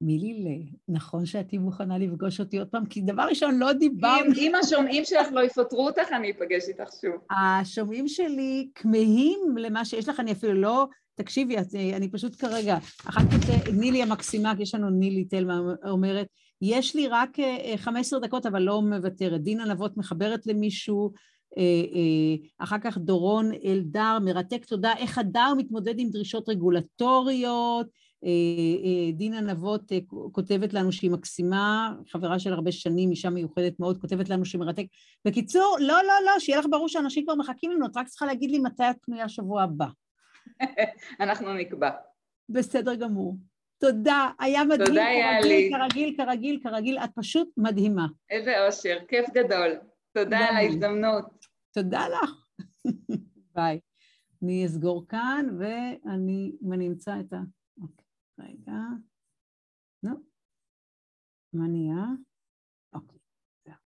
[0.00, 2.86] מילי, נכון שאת תהיי מוכנה לפגוש אותי עוד פעם?
[2.86, 4.34] כי דבר ראשון, לא דיברנו...
[4.36, 7.14] אם, השומעים שלך לא יפטרו אותך, אני אפגש איתך שוב.
[7.30, 10.86] השומעים שלי כמהים למה שיש לך, אני אפילו לא...
[11.14, 11.56] תקשיבי,
[11.96, 12.78] אני פשוט כרגע,
[13.08, 16.26] אחת כך נילי המקסימה, יש לנו נילי תלמה אומרת,
[16.62, 17.36] יש לי רק
[17.76, 19.42] 15 אה, דקות אבל לא מוותרת.
[19.42, 21.12] דינה נבות מחברת למישהו,
[21.58, 27.90] אה, אה, אחר כך דורון אלדר, מרתק תודה, איך הדר מתמודד עם דרישות רגולטוריות, אה,
[27.90, 28.05] אה,
[29.12, 29.98] דינה נבות אה,
[30.32, 34.84] כותבת לנו שהיא מקסימה, חברה של הרבה שנים, אישה מיוחדת מאוד, כותבת לנו שהיא מרתק.
[35.24, 38.50] בקיצור, לא, לא, לא, שיהיה לך ברור שאנשים כבר מחכים לנו, את רק צריכה להגיד
[38.50, 39.86] לי מתי את פנויה שבוע הבא.
[41.20, 41.90] אנחנו נקבע.
[42.48, 43.36] בסדר גמור.
[43.78, 44.86] תודה, היה מדהים.
[44.86, 45.70] תודה, יאלי.
[45.72, 48.06] כרגיל, כרגיל, כרגיל, את פשוט מדהימה.
[48.30, 49.70] איזה אושר, כיף גדול.
[50.12, 51.46] תודה על ההזדמנות.
[51.74, 52.30] תודה לך.
[53.54, 53.80] ביי.
[54.42, 57.36] אני אסגור כאן, ואני, אם אני אמצא את ה...
[58.38, 58.54] אוקיי.
[58.54, 58.78] רגע.
[60.02, 60.10] נו.
[61.52, 62.04] מה נהיה?